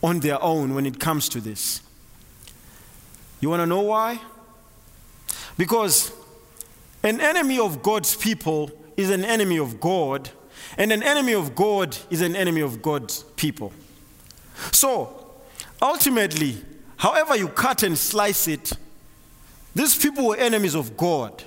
on 0.03 0.19
their 0.19 0.41
own 0.43 0.75
when 0.75 0.85
it 0.85 0.99
comes 0.99 1.29
to 1.29 1.39
this. 1.39 1.81
You 3.39 3.49
want 3.49 3.61
to 3.61 3.65
know 3.65 3.81
why? 3.81 4.19
Because 5.57 6.11
an 7.01 7.21
enemy 7.21 7.57
of 7.57 7.81
God's 7.81 8.15
people 8.15 8.71
is 8.97 9.09
an 9.09 9.25
enemy 9.25 9.57
of 9.57 9.79
God, 9.79 10.29
and 10.77 10.91
an 10.91 11.01
enemy 11.01 11.33
of 11.33 11.55
God 11.55 11.97
is 12.09 12.21
an 12.21 12.35
enemy 12.35 12.61
of 12.61 12.81
God's 12.81 13.23
people. 13.35 13.71
So, 14.71 15.31
ultimately, 15.81 16.57
however 16.97 17.35
you 17.35 17.47
cut 17.47 17.83
and 17.83 17.97
slice 17.97 18.47
it, 18.47 18.73
these 19.75 19.97
people 19.97 20.27
were 20.27 20.37
enemies 20.37 20.75
of 20.75 20.95
God. 20.95 21.43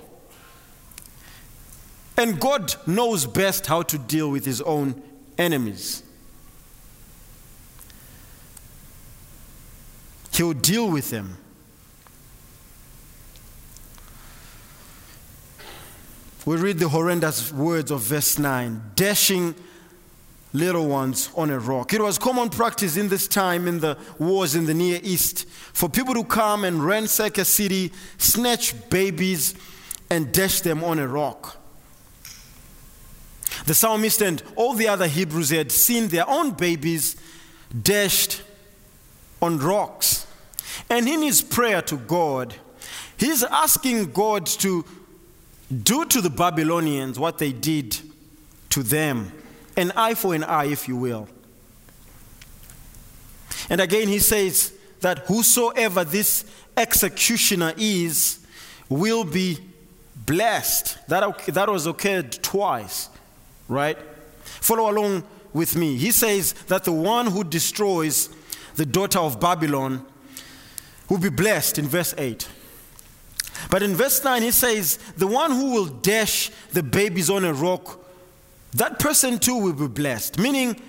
And 2.16 2.40
God 2.40 2.74
knows 2.86 3.26
best 3.26 3.66
how 3.66 3.82
to 3.82 3.98
deal 3.98 4.30
with 4.30 4.44
his 4.44 4.60
own 4.62 5.02
enemies. 5.38 6.02
He'll 10.36 10.52
deal 10.52 10.90
with 10.90 11.08
them. 11.08 11.38
We 16.44 16.56
read 16.56 16.78
the 16.78 16.90
horrendous 16.90 17.50
words 17.50 17.90
of 17.90 18.02
verse 18.02 18.38
9 18.38 18.92
dashing 18.94 19.54
little 20.52 20.88
ones 20.88 21.30
on 21.34 21.50
a 21.50 21.58
rock. 21.58 21.94
It 21.94 22.02
was 22.02 22.18
common 22.18 22.50
practice 22.50 22.98
in 22.98 23.08
this 23.08 23.26
time 23.26 23.66
in 23.66 23.80
the 23.80 23.96
wars 24.18 24.54
in 24.54 24.66
the 24.66 24.74
Near 24.74 25.00
East 25.02 25.48
for 25.48 25.88
people 25.88 26.12
to 26.12 26.24
come 26.24 26.64
and 26.64 26.84
ransack 26.84 27.38
a 27.38 27.44
city, 27.44 27.90
snatch 28.18 28.74
babies, 28.90 29.54
and 30.10 30.32
dash 30.32 30.60
them 30.60 30.84
on 30.84 30.98
a 30.98 31.08
rock. 31.08 31.56
The 33.64 33.74
psalmist 33.74 34.20
and 34.20 34.42
all 34.54 34.74
the 34.74 34.88
other 34.88 35.08
Hebrews 35.08 35.48
had 35.48 35.72
seen 35.72 36.08
their 36.08 36.28
own 36.28 36.50
babies 36.50 37.16
dashed 37.82 38.42
on 39.40 39.58
rocks. 39.58 40.25
And 40.90 41.08
in 41.08 41.22
his 41.22 41.42
prayer 41.42 41.82
to 41.82 41.96
God, 41.96 42.54
he's 43.16 43.42
asking 43.42 44.12
God 44.12 44.46
to 44.46 44.84
do 45.82 46.04
to 46.06 46.20
the 46.20 46.30
Babylonians 46.30 47.18
what 47.18 47.38
they 47.38 47.52
did 47.52 47.96
to 48.70 48.82
them 48.82 49.32
an 49.76 49.92
eye 49.94 50.14
for 50.14 50.34
an 50.34 50.42
eye, 50.44 50.66
if 50.66 50.88
you 50.88 50.96
will. 50.96 51.28
And 53.68 53.80
again, 53.80 54.08
he 54.08 54.18
says 54.18 54.72
that 55.00 55.20
whosoever 55.26 56.04
this 56.04 56.44
executioner 56.76 57.74
is 57.76 58.44
will 58.88 59.24
be 59.24 59.58
blessed. 60.14 60.96
That, 61.08 61.38
that 61.46 61.68
was 61.68 61.86
occurred 61.86 62.32
twice, 62.42 63.10
right? 63.68 63.98
Follow 64.44 64.90
along 64.90 65.24
with 65.52 65.76
me. 65.76 65.96
He 65.96 66.10
says 66.10 66.52
that 66.68 66.84
the 66.84 66.92
one 66.92 67.26
who 67.26 67.44
destroys 67.44 68.30
the 68.76 68.86
daughter 68.86 69.18
of 69.18 69.40
Babylon 69.40 70.04
will 71.08 71.18
be 71.18 71.28
blessed 71.28 71.78
in 71.78 71.86
verse 71.86 72.14
8. 72.16 72.48
But 73.70 73.82
in 73.82 73.94
verse 73.94 74.22
9, 74.22 74.42
he 74.42 74.50
says, 74.50 74.98
The 75.16 75.26
one 75.26 75.50
who 75.50 75.72
will 75.72 75.86
dash 75.86 76.50
the 76.72 76.82
babies 76.82 77.30
on 77.30 77.44
a 77.44 77.52
rock, 77.52 78.00
that 78.74 78.98
person 78.98 79.38
too 79.38 79.56
will 79.56 79.72
be 79.72 79.88
blessed. 79.88 80.38
Meaning, 80.38 80.80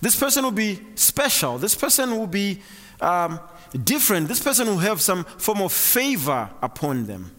this 0.00 0.16
person 0.16 0.44
will 0.44 0.52
be 0.52 0.80
special. 0.94 1.58
This 1.58 1.74
person 1.74 2.18
will 2.18 2.26
be 2.26 2.60
um, 3.00 3.40
different. 3.84 4.28
This 4.28 4.42
person 4.42 4.66
will 4.66 4.78
have 4.78 5.00
some 5.00 5.24
form 5.24 5.62
of 5.62 5.72
favor 5.72 6.50
upon 6.60 7.06
them. 7.06 7.30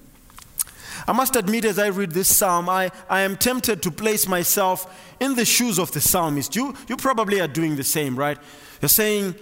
I 1.08 1.12
must 1.12 1.36
admit, 1.36 1.66
as 1.66 1.80
I 1.80 1.88
read 1.88 2.12
this 2.12 2.34
psalm, 2.34 2.70
I, 2.70 2.92
I 3.10 3.22
am 3.22 3.36
tempted 3.36 3.82
to 3.84 3.92
place 3.92 4.28
myself 4.28 5.14
in 5.20 5.36
the 5.36 5.44
shoes 5.44 5.78
of 5.78 5.92
the 5.92 6.00
psalmist. 6.00 6.56
You, 6.56 6.74
you 6.88 6.96
probably 6.96 7.42
are 7.42 7.48
doing 7.48 7.76
the 7.76 7.84
same, 7.84 8.16
right? 8.16 8.38
You're 8.82 8.90
saying, 8.90 9.36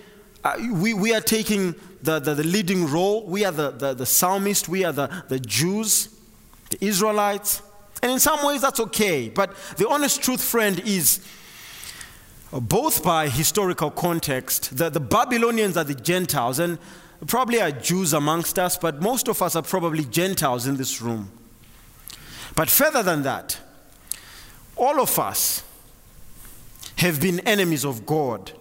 uh, 0.43 0.58
we, 0.71 0.93
we 0.93 1.13
are 1.13 1.21
taking 1.21 1.75
the, 2.01 2.19
the, 2.19 2.34
the, 2.34 2.43
leading 2.43 2.88
role. 2.88 3.23
We 3.25 3.45
are 3.45 3.51
the, 3.51 3.71
the, 3.71 3.93
the 3.93 4.06
psalmist. 4.06 4.67
We 4.67 4.84
are 4.84 4.91
the, 4.91 5.23
the 5.27 5.39
Jews, 5.39 6.10
the 6.69 6.84
Israelites. 6.84 7.62
And 8.01 8.12
in 8.12 8.19
some 8.19 8.45
ways, 8.45 8.62
that's 8.62 8.80
okay. 8.80 9.30
But 9.30 9.56
the 9.77 9.88
honest 9.88 10.23
truth, 10.23 10.43
friend, 10.43 10.80
is 10.80 11.19
both 12.51 13.04
by 13.04 13.30
historical 13.30 13.91
context, 13.91 14.75
the, 14.77 14.89
the 14.89 14.99
Babylonians 14.99 15.77
are 15.77 15.84
the 15.84 15.95
Gentiles, 15.95 16.60
and 16.60 16.80
probably 17.27 17.62
are 17.62 17.71
Jews 17.71 18.13
amongst 18.13 18.60
us, 18.60 18.77
but 18.77 19.01
most 19.01 19.27
of 19.27 19.41
us 19.41 19.56
are 19.56 19.62
probably 19.62 20.06
Gentiles 20.06 20.67
in 20.67 20.77
this 20.77 21.01
room. 21.01 21.32
But 22.56 22.69
further 22.69 23.04
than 23.04 23.21
that, 23.23 23.58
all 24.75 24.99
of 24.99 25.17
us 25.19 25.63
have 26.97 27.21
been 27.21 27.39
enemies 27.41 27.86
of 27.86 28.06
God. 28.06 28.51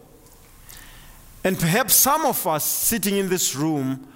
And 1.42 1.58
perhaps 1.58 1.94
some 1.94 2.26
of 2.26 2.46
us 2.46 2.64
sitting 2.64 3.16
in 3.16 3.28
this 3.28 3.54
room 3.54 4.06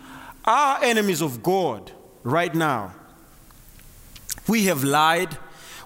are 0.44 0.82
enemies 0.82 1.22
of 1.22 1.42
God 1.42 1.90
right 2.22 2.54
now. 2.54 2.94
We 4.46 4.64
have 4.66 4.84
lied, 4.84 5.38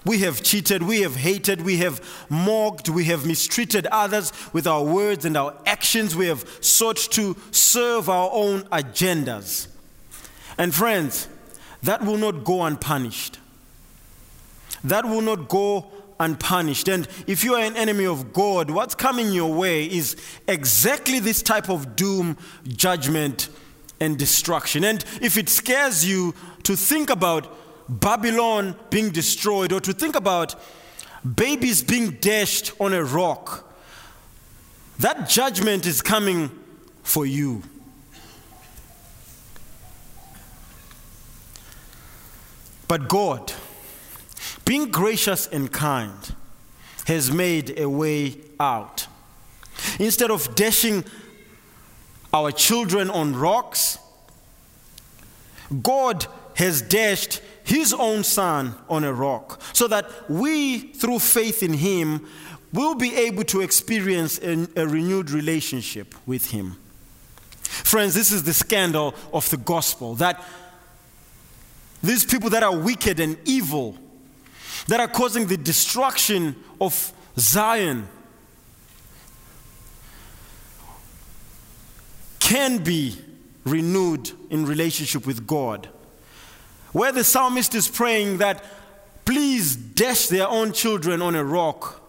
we 0.05 0.19
have 0.19 0.41
cheated, 0.41 0.83
we 0.83 1.01
have 1.01 1.15
hated, 1.15 1.61
we 1.61 1.77
have 1.77 2.01
mocked, 2.29 2.89
we 2.89 3.05
have 3.05 3.25
mistreated 3.25 3.87
others 3.87 4.33
with 4.51 4.67
our 4.67 4.83
words 4.83 5.23
and 5.23 5.37
our 5.37 5.55
actions. 5.65 6.15
We 6.15 6.27
have 6.27 6.45
sought 6.61 6.97
to 7.11 7.37
serve 7.51 8.09
our 8.09 8.29
own 8.33 8.63
agendas. 8.63 9.67
And 10.57 10.75
friends, 10.75 11.29
that 11.83 12.03
will 12.03 12.17
not 12.17 12.43
go 12.43 12.63
unpunished. 12.63 13.39
That 14.83 15.05
will 15.05 15.21
not 15.21 15.47
go 15.47 15.91
unpunished. 16.19 16.87
And 16.87 17.07
if 17.27 17.43
you 17.43 17.55
are 17.55 17.63
an 17.63 17.75
enemy 17.75 18.05
of 18.05 18.33
God, 18.33 18.69
what's 18.69 18.95
coming 18.95 19.31
your 19.31 19.53
way 19.53 19.85
is 19.85 20.15
exactly 20.47 21.19
this 21.19 21.41
type 21.41 21.69
of 21.69 21.95
doom, 21.95 22.37
judgment, 22.67 23.49
and 23.99 24.17
destruction. 24.17 24.83
And 24.83 25.03
if 25.21 25.37
it 25.37 25.49
scares 25.49 26.05
you 26.05 26.33
to 26.63 26.75
think 26.75 27.09
about 27.09 27.55
Babylon 27.89 28.75
being 28.89 29.09
destroyed 29.09 29.73
or 29.73 29.79
to 29.81 29.93
think 29.93 30.15
about 30.15 30.55
babies 31.35 31.81
being 31.81 32.11
dashed 32.11 32.71
on 32.79 32.93
a 32.93 33.03
rock, 33.03 33.65
that 34.99 35.29
judgment 35.29 35.85
is 35.85 36.01
coming 36.01 36.51
for 37.03 37.25
you. 37.25 37.63
But 42.87 43.07
God, 43.07 43.53
being 44.65 44.91
gracious 44.91 45.47
and 45.47 45.71
kind, 45.71 46.35
has 47.05 47.31
made 47.31 47.79
a 47.79 47.89
way 47.89 48.37
out. 48.59 49.07
Instead 49.99 50.31
of 50.31 50.55
dashing 50.55 51.03
our 52.33 52.51
children 52.51 53.09
on 53.09 53.35
rocks, 53.35 53.97
God 55.81 56.25
has 56.55 56.81
dashed 56.81 57.41
his 57.63 57.93
own 57.93 58.23
son 58.23 58.75
on 58.89 59.03
a 59.03 59.13
rock 59.13 59.61
so 59.73 59.87
that 59.87 60.29
we, 60.29 60.79
through 60.79 61.19
faith 61.19 61.63
in 61.63 61.73
him, 61.73 62.27
will 62.73 62.95
be 62.95 63.15
able 63.15 63.43
to 63.45 63.61
experience 63.61 64.39
a, 64.39 64.67
a, 64.75 64.87
renewed 64.87 65.31
relationship 65.31 66.13
with 66.25 66.51
him. 66.51 66.77
Friends, 67.63 68.13
this 68.13 68.31
is 68.31 68.43
the 68.43 68.53
scandal 68.53 69.15
of 69.33 69.49
the 69.49 69.57
gospel 69.57 70.15
that 70.15 70.43
these 72.03 72.25
people 72.25 72.49
that 72.51 72.63
are 72.63 72.75
wicked 72.75 73.19
and 73.19 73.37
evil, 73.45 73.97
that 74.87 74.99
are 74.99 75.07
causing 75.07 75.47
the 75.47 75.57
destruction 75.57 76.55
of 76.79 77.13
Zion, 77.37 78.07
can 82.39 82.79
be 82.79 83.15
renewed 83.63 84.31
in 84.49 84.65
relationship 84.65 85.27
with 85.27 85.45
God. 85.45 85.89
Where 86.91 87.11
the 87.11 87.23
psalmist 87.23 87.75
is 87.75 87.87
praying 87.87 88.39
that, 88.39 88.63
please 89.25 89.75
dash 89.75 90.27
their 90.27 90.47
own 90.47 90.73
children 90.73 91.21
on 91.21 91.35
a 91.35 91.43
rock. 91.43 92.01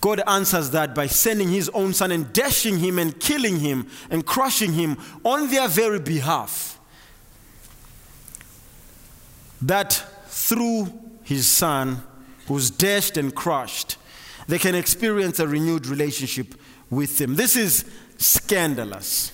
God 0.00 0.22
answers 0.28 0.70
that 0.70 0.94
by 0.94 1.08
sending 1.08 1.48
his 1.48 1.68
own 1.70 1.92
son 1.92 2.12
and 2.12 2.32
dashing 2.32 2.78
him 2.78 3.00
and 3.00 3.18
killing 3.18 3.58
him 3.58 3.88
and 4.10 4.24
crushing 4.24 4.74
him 4.74 4.96
on 5.24 5.50
their 5.50 5.66
very 5.66 5.98
behalf. 5.98 6.78
That 9.60 10.04
through 10.38 10.86
his 11.24 11.46
son, 11.48 12.02
who's 12.46 12.70
dashed 12.70 13.16
and 13.16 13.34
crushed, 13.34 13.96
they 14.46 14.58
can 14.58 14.74
experience 14.74 15.40
a 15.40 15.48
renewed 15.48 15.86
relationship 15.86 16.54
with 16.88 17.20
him. 17.20 17.34
This 17.34 17.56
is 17.56 17.84
scandalous. 18.18 19.32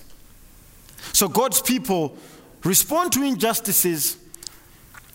So 1.13 1.27
God's 1.27 1.61
people 1.61 2.17
respond 2.63 3.13
to 3.13 3.23
injustices 3.23 4.17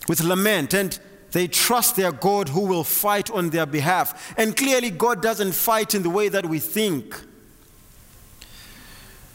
with 0.09 0.23
lament 0.23 0.73
and 0.75 0.99
they 1.33 1.49
trust 1.49 1.97
their 1.97 2.13
God 2.13 2.49
who 2.49 2.67
will 2.67 2.85
fight 2.85 3.31
on 3.31 3.51
their 3.51 3.67
behalf. 3.67 4.35
And 4.39 4.57
clearly, 4.57 4.91
God 4.91 5.21
doesn't 5.21 5.53
fight 5.53 5.95
in 5.95 6.03
the 6.03 6.11
way 6.11 6.29
that 6.29 6.47
we 6.47 6.61
think. 6.61 7.21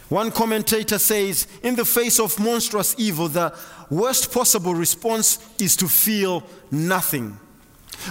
One 0.10 0.32
commentator 0.32 1.00
says, 1.00 1.48
in 1.64 1.76
the 1.76 1.86
face 1.86 2.20
of 2.20 2.40
monstrous 2.40 2.96
evil, 2.98 3.28
the 3.28 3.58
worst 3.90 4.32
possible 4.32 4.76
response 4.76 5.40
is 5.60 5.76
to 5.78 5.88
feel 5.88 6.44
nothing. 6.70 7.40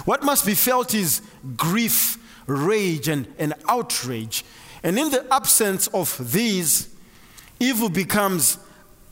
What 0.05 0.25
must 0.25 0.45
be 0.45 0.55
felt 0.55 0.95
is 0.95 1.23
grief, 1.57 2.19
rage, 2.47 3.09
and, 3.09 3.33
and 3.39 3.55
outrage. 3.69 4.45
And 4.83 4.99
in 4.99 5.11
the 5.11 5.27
absence 5.33 5.87
of 5.89 6.33
these, 6.33 6.89
evil 7.61 7.89
becomes 7.89 8.59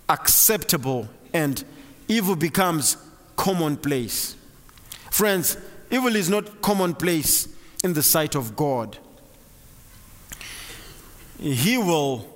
acceptable 0.08 1.08
and 1.32 1.64
evil 2.08 2.36
becomes 2.36 2.96
commonplace. 3.36 4.36
Friends, 5.10 5.56
evil 5.90 6.16
is 6.16 6.28
not 6.28 6.62
commonplace 6.62 7.48
in 7.84 7.92
the 7.92 8.02
sight 8.02 8.34
of 8.34 8.56
God. 8.56 8.98
He 11.38 11.78
will 11.78 12.31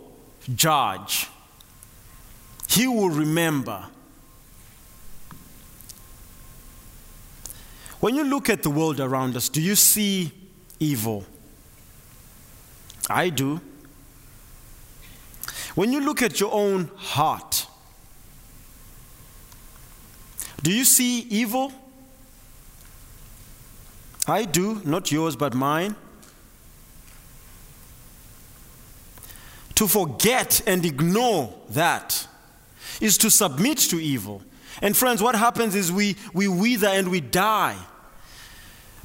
judge, 0.54 1.28
He 2.68 2.87
will 2.87 3.11
remember. 3.11 3.87
When 8.00 8.14
you 8.14 8.24
look 8.24 8.50
at 8.50 8.62
the 8.62 8.70
world 8.70 9.00
around 9.00 9.37
us, 9.37 9.48
do 9.48 9.61
you 9.61 9.74
see 9.74 10.30
evil? 10.78 11.24
I 13.09 13.30
do. 13.30 13.61
When 15.74 15.92
you 15.92 16.00
look 16.00 16.22
at 16.22 16.40
your 16.40 16.52
own 16.52 16.90
heart, 16.96 17.66
do 20.62 20.72
you 20.72 20.85
see 20.85 21.20
evil? 21.30 21.72
I 24.26 24.44
do, 24.44 24.80
not 24.85 25.12
yours, 25.12 25.37
but 25.37 25.54
mine. 25.54 25.94
To 29.76 29.86
forget 29.86 30.60
and 30.66 30.84
ignore 30.84 31.54
that 31.70 32.26
is 33.00 33.18
to 33.18 33.30
submit 33.30 33.78
to 33.78 34.00
evil. 34.00 34.42
And 34.82 34.96
friends, 34.96 35.22
what 35.22 35.34
happens 35.34 35.74
is 35.74 35.92
we, 35.92 36.16
we 36.34 36.48
wither 36.48 36.88
and 36.88 37.10
we 37.10 37.20
die. 37.20 37.76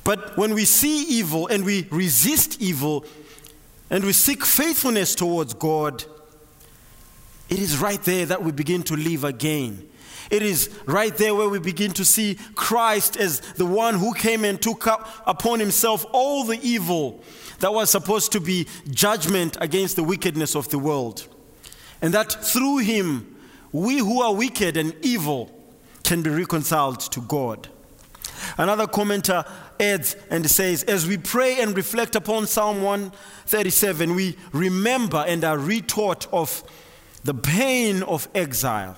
But 0.03 0.37
when 0.37 0.53
we 0.53 0.65
see 0.65 1.03
evil 1.03 1.47
and 1.47 1.63
we 1.63 1.87
resist 1.91 2.61
evil, 2.61 3.05
and 3.89 4.05
we 4.05 4.13
seek 4.13 4.45
faithfulness 4.45 5.13
towards 5.15 5.53
God, 5.53 6.05
it 7.49 7.59
is 7.59 7.77
right 7.77 8.01
there 8.03 8.25
that 8.25 8.41
we 8.41 8.53
begin 8.53 8.83
to 8.83 8.95
live 8.95 9.25
again. 9.25 9.89
It 10.31 10.41
is 10.41 10.69
right 10.85 11.15
there 11.15 11.35
where 11.35 11.49
we 11.49 11.59
begin 11.59 11.91
to 11.93 12.05
see 12.05 12.37
Christ 12.55 13.17
as 13.17 13.41
the 13.41 13.65
one 13.65 13.95
who 13.95 14.13
came 14.13 14.45
and 14.45 14.61
took 14.61 14.87
up 14.87 15.07
upon 15.27 15.59
himself 15.59 16.05
all 16.13 16.45
the 16.45 16.59
evil 16.63 17.21
that 17.59 17.73
was 17.73 17.89
supposed 17.89 18.31
to 18.31 18.39
be 18.39 18.67
judgment 18.89 19.57
against 19.59 19.97
the 19.97 20.03
wickedness 20.03 20.55
of 20.55 20.69
the 20.69 20.79
world. 20.79 21.27
And 22.01 22.13
that 22.13 22.31
through 22.31 22.77
him, 22.79 23.35
we 23.71 23.99
who 23.99 24.21
are 24.21 24.33
wicked 24.33 24.77
and 24.77 24.95
evil 25.01 25.51
can 26.03 26.21
be 26.23 26.29
reconciled 26.29 26.99
to 27.11 27.21
God. 27.21 27.67
Another 28.57 28.87
commenter 28.87 29.47
adds 29.79 30.15
and 30.29 30.49
says, 30.49 30.83
As 30.83 31.07
we 31.07 31.17
pray 31.17 31.59
and 31.59 31.75
reflect 31.75 32.15
upon 32.15 32.47
Psalm 32.47 32.81
137, 32.81 34.15
we 34.15 34.37
remember 34.51 35.23
and 35.27 35.43
are 35.43 35.57
retaught 35.57 36.27
of 36.33 36.63
the 37.23 37.33
pain 37.33 38.01
of 38.03 38.27
exile, 38.33 38.97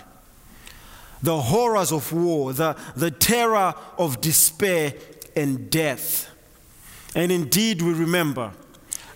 the 1.24 1.42
horrors 1.42 1.92
of 1.92 2.12
war, 2.14 2.54
the, 2.54 2.76
the 2.96 3.10
terror 3.10 3.74
of 3.98 4.22
despair 4.22 4.94
and 5.36 5.70
death. 5.72 6.30
And 7.16 7.32
indeed, 7.32 7.82
we 7.82 7.94
remember 7.94 8.52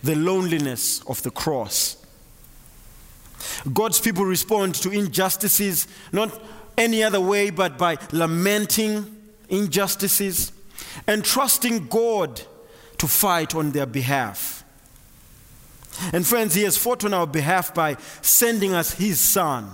the 0.02 0.16
loneliness 0.16 1.02
of 1.06 1.22
the 1.22 1.30
cross. 1.30 1.96
God's 3.72 4.00
people 4.00 4.24
respond 4.24 4.74
to 4.76 4.90
injustices 4.90 5.86
not 6.10 6.40
any 6.76 7.02
other 7.02 7.20
way 7.20 7.50
but 7.50 7.76
by 7.76 7.98
lamenting 8.12 9.16
injustices 9.48 10.52
and 11.06 11.24
trusting 11.24 11.88
God 11.88 12.40
to 12.98 13.06
fight 13.06 13.54
on 13.54 13.72
their 13.72 13.86
behalf. 13.86 14.64
And 16.12 16.26
friends, 16.26 16.54
He 16.54 16.62
has 16.62 16.76
fought 16.76 17.04
on 17.04 17.12
our 17.12 17.26
behalf 17.26 17.74
by 17.74 17.96
sending 18.22 18.74
us 18.74 18.94
His 18.94 19.20
Son. 19.20 19.70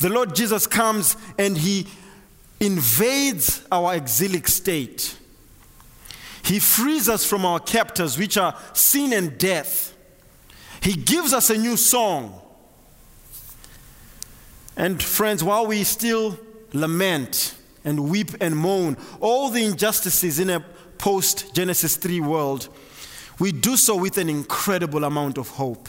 The 0.00 0.08
Lord 0.08 0.34
Jesus 0.34 0.66
comes 0.66 1.16
and 1.38 1.56
He 1.56 1.86
invades 2.60 3.66
our 3.70 3.94
exilic 3.94 4.48
state. 4.48 5.16
He 6.44 6.58
frees 6.58 7.08
us 7.08 7.24
from 7.24 7.44
our 7.44 7.60
captors, 7.60 8.18
which 8.18 8.36
are 8.36 8.56
sin 8.72 9.12
and 9.12 9.36
death. 9.38 9.94
He 10.80 10.94
gives 10.94 11.32
us 11.32 11.50
a 11.50 11.58
new 11.58 11.76
song. 11.76 12.40
And 14.76 15.02
friends, 15.02 15.42
while 15.42 15.66
we 15.66 15.84
still 15.84 16.38
lament, 16.72 17.54
and 17.84 18.10
weep 18.10 18.32
and 18.40 18.56
moan 18.56 18.96
all 19.20 19.48
the 19.48 19.64
injustices 19.64 20.38
in 20.38 20.50
a 20.50 20.60
post 20.98 21.54
Genesis 21.54 21.96
3 21.96 22.20
world, 22.20 22.68
we 23.38 23.52
do 23.52 23.76
so 23.76 23.96
with 23.96 24.18
an 24.18 24.28
incredible 24.28 25.04
amount 25.04 25.38
of 25.38 25.48
hope. 25.48 25.88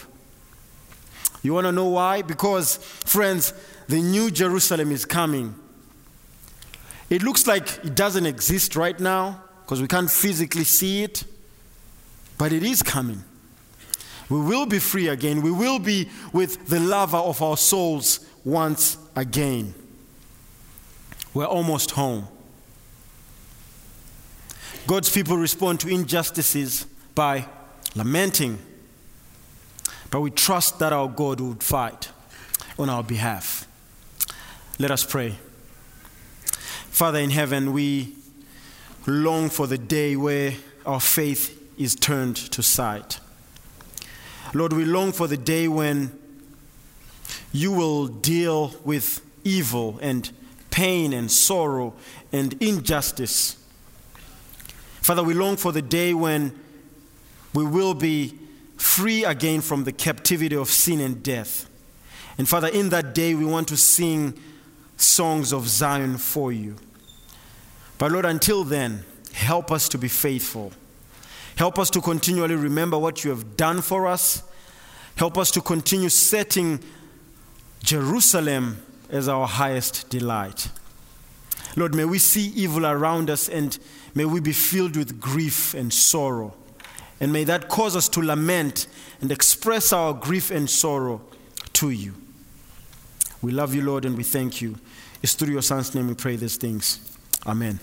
You 1.42 1.54
want 1.54 1.66
to 1.66 1.72
know 1.72 1.90
why? 1.90 2.22
Because, 2.22 2.78
friends, 2.78 3.54
the 3.90 4.00
new 4.00 4.30
Jerusalem 4.30 4.92
is 4.92 5.04
coming. 5.04 5.56
It 7.10 7.24
looks 7.24 7.48
like 7.48 7.84
it 7.84 7.96
doesn't 7.96 8.28
exist 8.28 8.76
right 8.76 8.98
now 9.00 9.44
because 9.64 9.82
we 9.82 9.88
can't 9.88 10.10
physically 10.10 10.64
see 10.64 11.02
it, 11.02 11.24
but 12.38 12.54
it 12.54 12.62
is 12.62 12.84
coming. 12.84 13.24
We 14.30 14.40
will 14.42 14.68
be 14.68 14.78
free 14.78 15.08
again. 15.08 15.42
We 15.42 15.50
will 15.52 15.80
be 15.80 16.08
with 16.32 16.68
the 16.68 16.80
lover 16.80 17.18
of 17.18 17.42
our 17.42 17.58
souls 17.58 18.20
once 18.46 19.00
again. 19.16 19.74
We're 21.34 21.46
almost 21.46 21.92
home. 21.92 22.28
God's 24.86 25.10
people 25.10 25.36
respond 25.36 25.80
to 25.80 25.90
injustices 25.90 26.86
by 27.16 27.48
lamenting, 27.96 28.60
but 30.12 30.22
we 30.22 30.30
trust 30.30 30.78
that 30.78 30.94
our 30.94 31.08
God 31.08 31.42
would 31.42 31.64
fight 31.64 32.10
on 32.78 32.88
our 32.88 33.04
behalf. 33.04 33.59
Let 34.82 34.92
us 34.92 35.04
pray. 35.04 35.36
Father 36.90 37.20
in 37.20 37.32
heaven, 37.32 37.74
we 37.74 38.14
long 39.06 39.50
for 39.50 39.68
the 39.68 39.78
day 39.78 40.16
where 40.16 40.54
our 40.86 41.02
faith 41.02 41.62
is 41.78 41.96
turned 41.96 42.38
to 42.38 42.64
sight. 42.64 43.20
Lord, 44.54 44.72
we 44.72 44.86
long 44.86 45.12
for 45.12 45.28
the 45.28 45.36
day 45.36 45.68
when 45.68 46.18
you 47.52 47.74
will 47.74 48.08
deal 48.08 48.74
with 48.86 49.20
evil 49.44 50.00
and 50.02 50.32
pain 50.72 51.12
and 51.12 51.30
sorrow 51.30 51.94
and 52.32 52.54
injustice. 52.64 53.58
Father, 55.02 55.24
we 55.24 55.34
long 55.34 55.58
for 55.58 55.74
the 55.74 55.82
day 55.82 56.14
when 56.14 56.58
we 57.54 57.66
will 57.66 57.94
be 57.94 58.34
free 58.78 59.26
again 59.26 59.60
from 59.60 59.84
the 59.84 59.92
captivity 59.92 60.56
of 60.56 60.70
sin 60.70 61.02
and 61.02 61.22
death. 61.22 61.70
And 62.38 62.48
Father, 62.48 62.70
in 62.70 62.88
that 62.92 63.14
day, 63.14 63.36
we 63.36 63.44
want 63.44 63.68
to 63.68 63.76
sing 63.76 64.40
songs 65.02 65.54
of 65.54 65.68
Zion 65.68 66.18
for 66.18 66.52
you. 66.52 66.76
But 67.98 68.12
Lord, 68.12 68.26
until 68.26 68.64
then, 68.64 69.04
help 69.34 69.72
us 69.72 69.90
to 69.90 69.98
be 69.98 70.08
faithful. 70.08 70.72
Help 71.56 71.78
us 71.78 71.90
to 71.92 72.02
continually 72.02 72.56
remember 72.56 72.98
what 72.98 73.24
you 73.24 73.30
have 73.32 73.58
done 73.58 73.82
for 73.82 74.08
us. 74.08 74.44
Help 75.16 75.38
us 75.38 75.52
to 75.52 75.62
continue 75.62 76.10
setting 76.10 76.80
Jerusalem 77.84 78.82
as 79.10 79.28
our 79.28 79.48
highest 79.48 80.10
delight. 80.10 80.70
Lord, 81.76 81.94
may 81.94 82.06
we 82.06 82.20
see 82.20 82.48
evil 82.56 82.86
around 82.86 83.30
us 83.30 83.50
and 83.50 83.78
may 84.16 84.26
we 84.26 84.40
be 84.40 84.54
filled 84.54 84.96
with 84.96 85.20
grief 85.20 85.74
and 85.74 85.92
sorrow. 85.92 86.54
And 87.20 87.34
may 87.34 87.44
that 87.44 87.68
cause 87.68 87.96
us 87.96 88.08
to 88.10 88.22
lament 88.22 88.88
and 89.20 89.32
express 89.32 89.92
our 89.92 90.14
grief 90.14 90.52
and 90.52 90.70
sorrow 90.70 91.22
to 91.74 91.90
you. 91.90 92.14
We 93.42 93.52
love 93.52 93.76
you, 93.76 93.82
Lord, 93.82 94.06
and 94.06 94.18
we 94.18 94.24
thank 94.24 94.62
you. 94.62 94.78
It's 95.22 95.34
through 95.34 95.54
your 95.54 95.62
Son's 95.62 95.94
name 95.94 96.08
we 96.08 96.14
pray 96.14 96.36
these 96.36 96.58
things. 96.58 97.00
Amen. 97.46 97.80